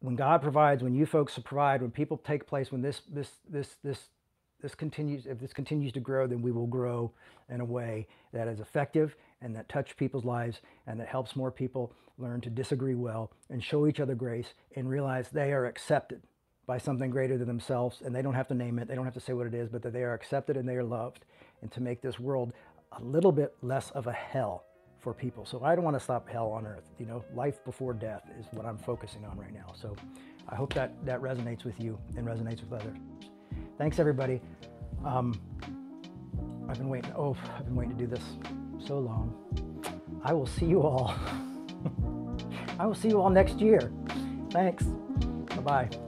[0.00, 3.76] when God provides, when you folks provide, when people take place, when this this this
[3.82, 4.08] this
[4.60, 7.12] this continues, if this continues to grow, then we will grow
[7.48, 11.50] in a way that is effective and that touch people's lives and that helps more
[11.50, 16.20] people learn to disagree well and show each other grace and realize they are accepted
[16.66, 18.02] by something greater than themselves.
[18.04, 19.68] And they don't have to name it, they don't have to say what it is,
[19.68, 21.24] but that they are accepted and they are loved.
[21.62, 22.52] And to make this world
[22.92, 24.64] a little bit less of a hell
[25.00, 25.46] for people.
[25.46, 26.84] So I don't want to stop hell on earth.
[26.98, 29.72] You know, life before death is what I'm focusing on right now.
[29.80, 29.96] So
[30.48, 32.96] I hope that that resonates with you and resonates with others.
[33.76, 34.40] Thanks, everybody.
[35.04, 35.40] Um,
[36.68, 37.12] I've been waiting.
[37.16, 38.24] Oh, I've been waiting to do this
[38.84, 39.34] so long.
[40.24, 41.14] I will see you all.
[42.78, 43.92] I will see you all next year.
[44.50, 44.84] Thanks.
[44.84, 46.07] Bye bye.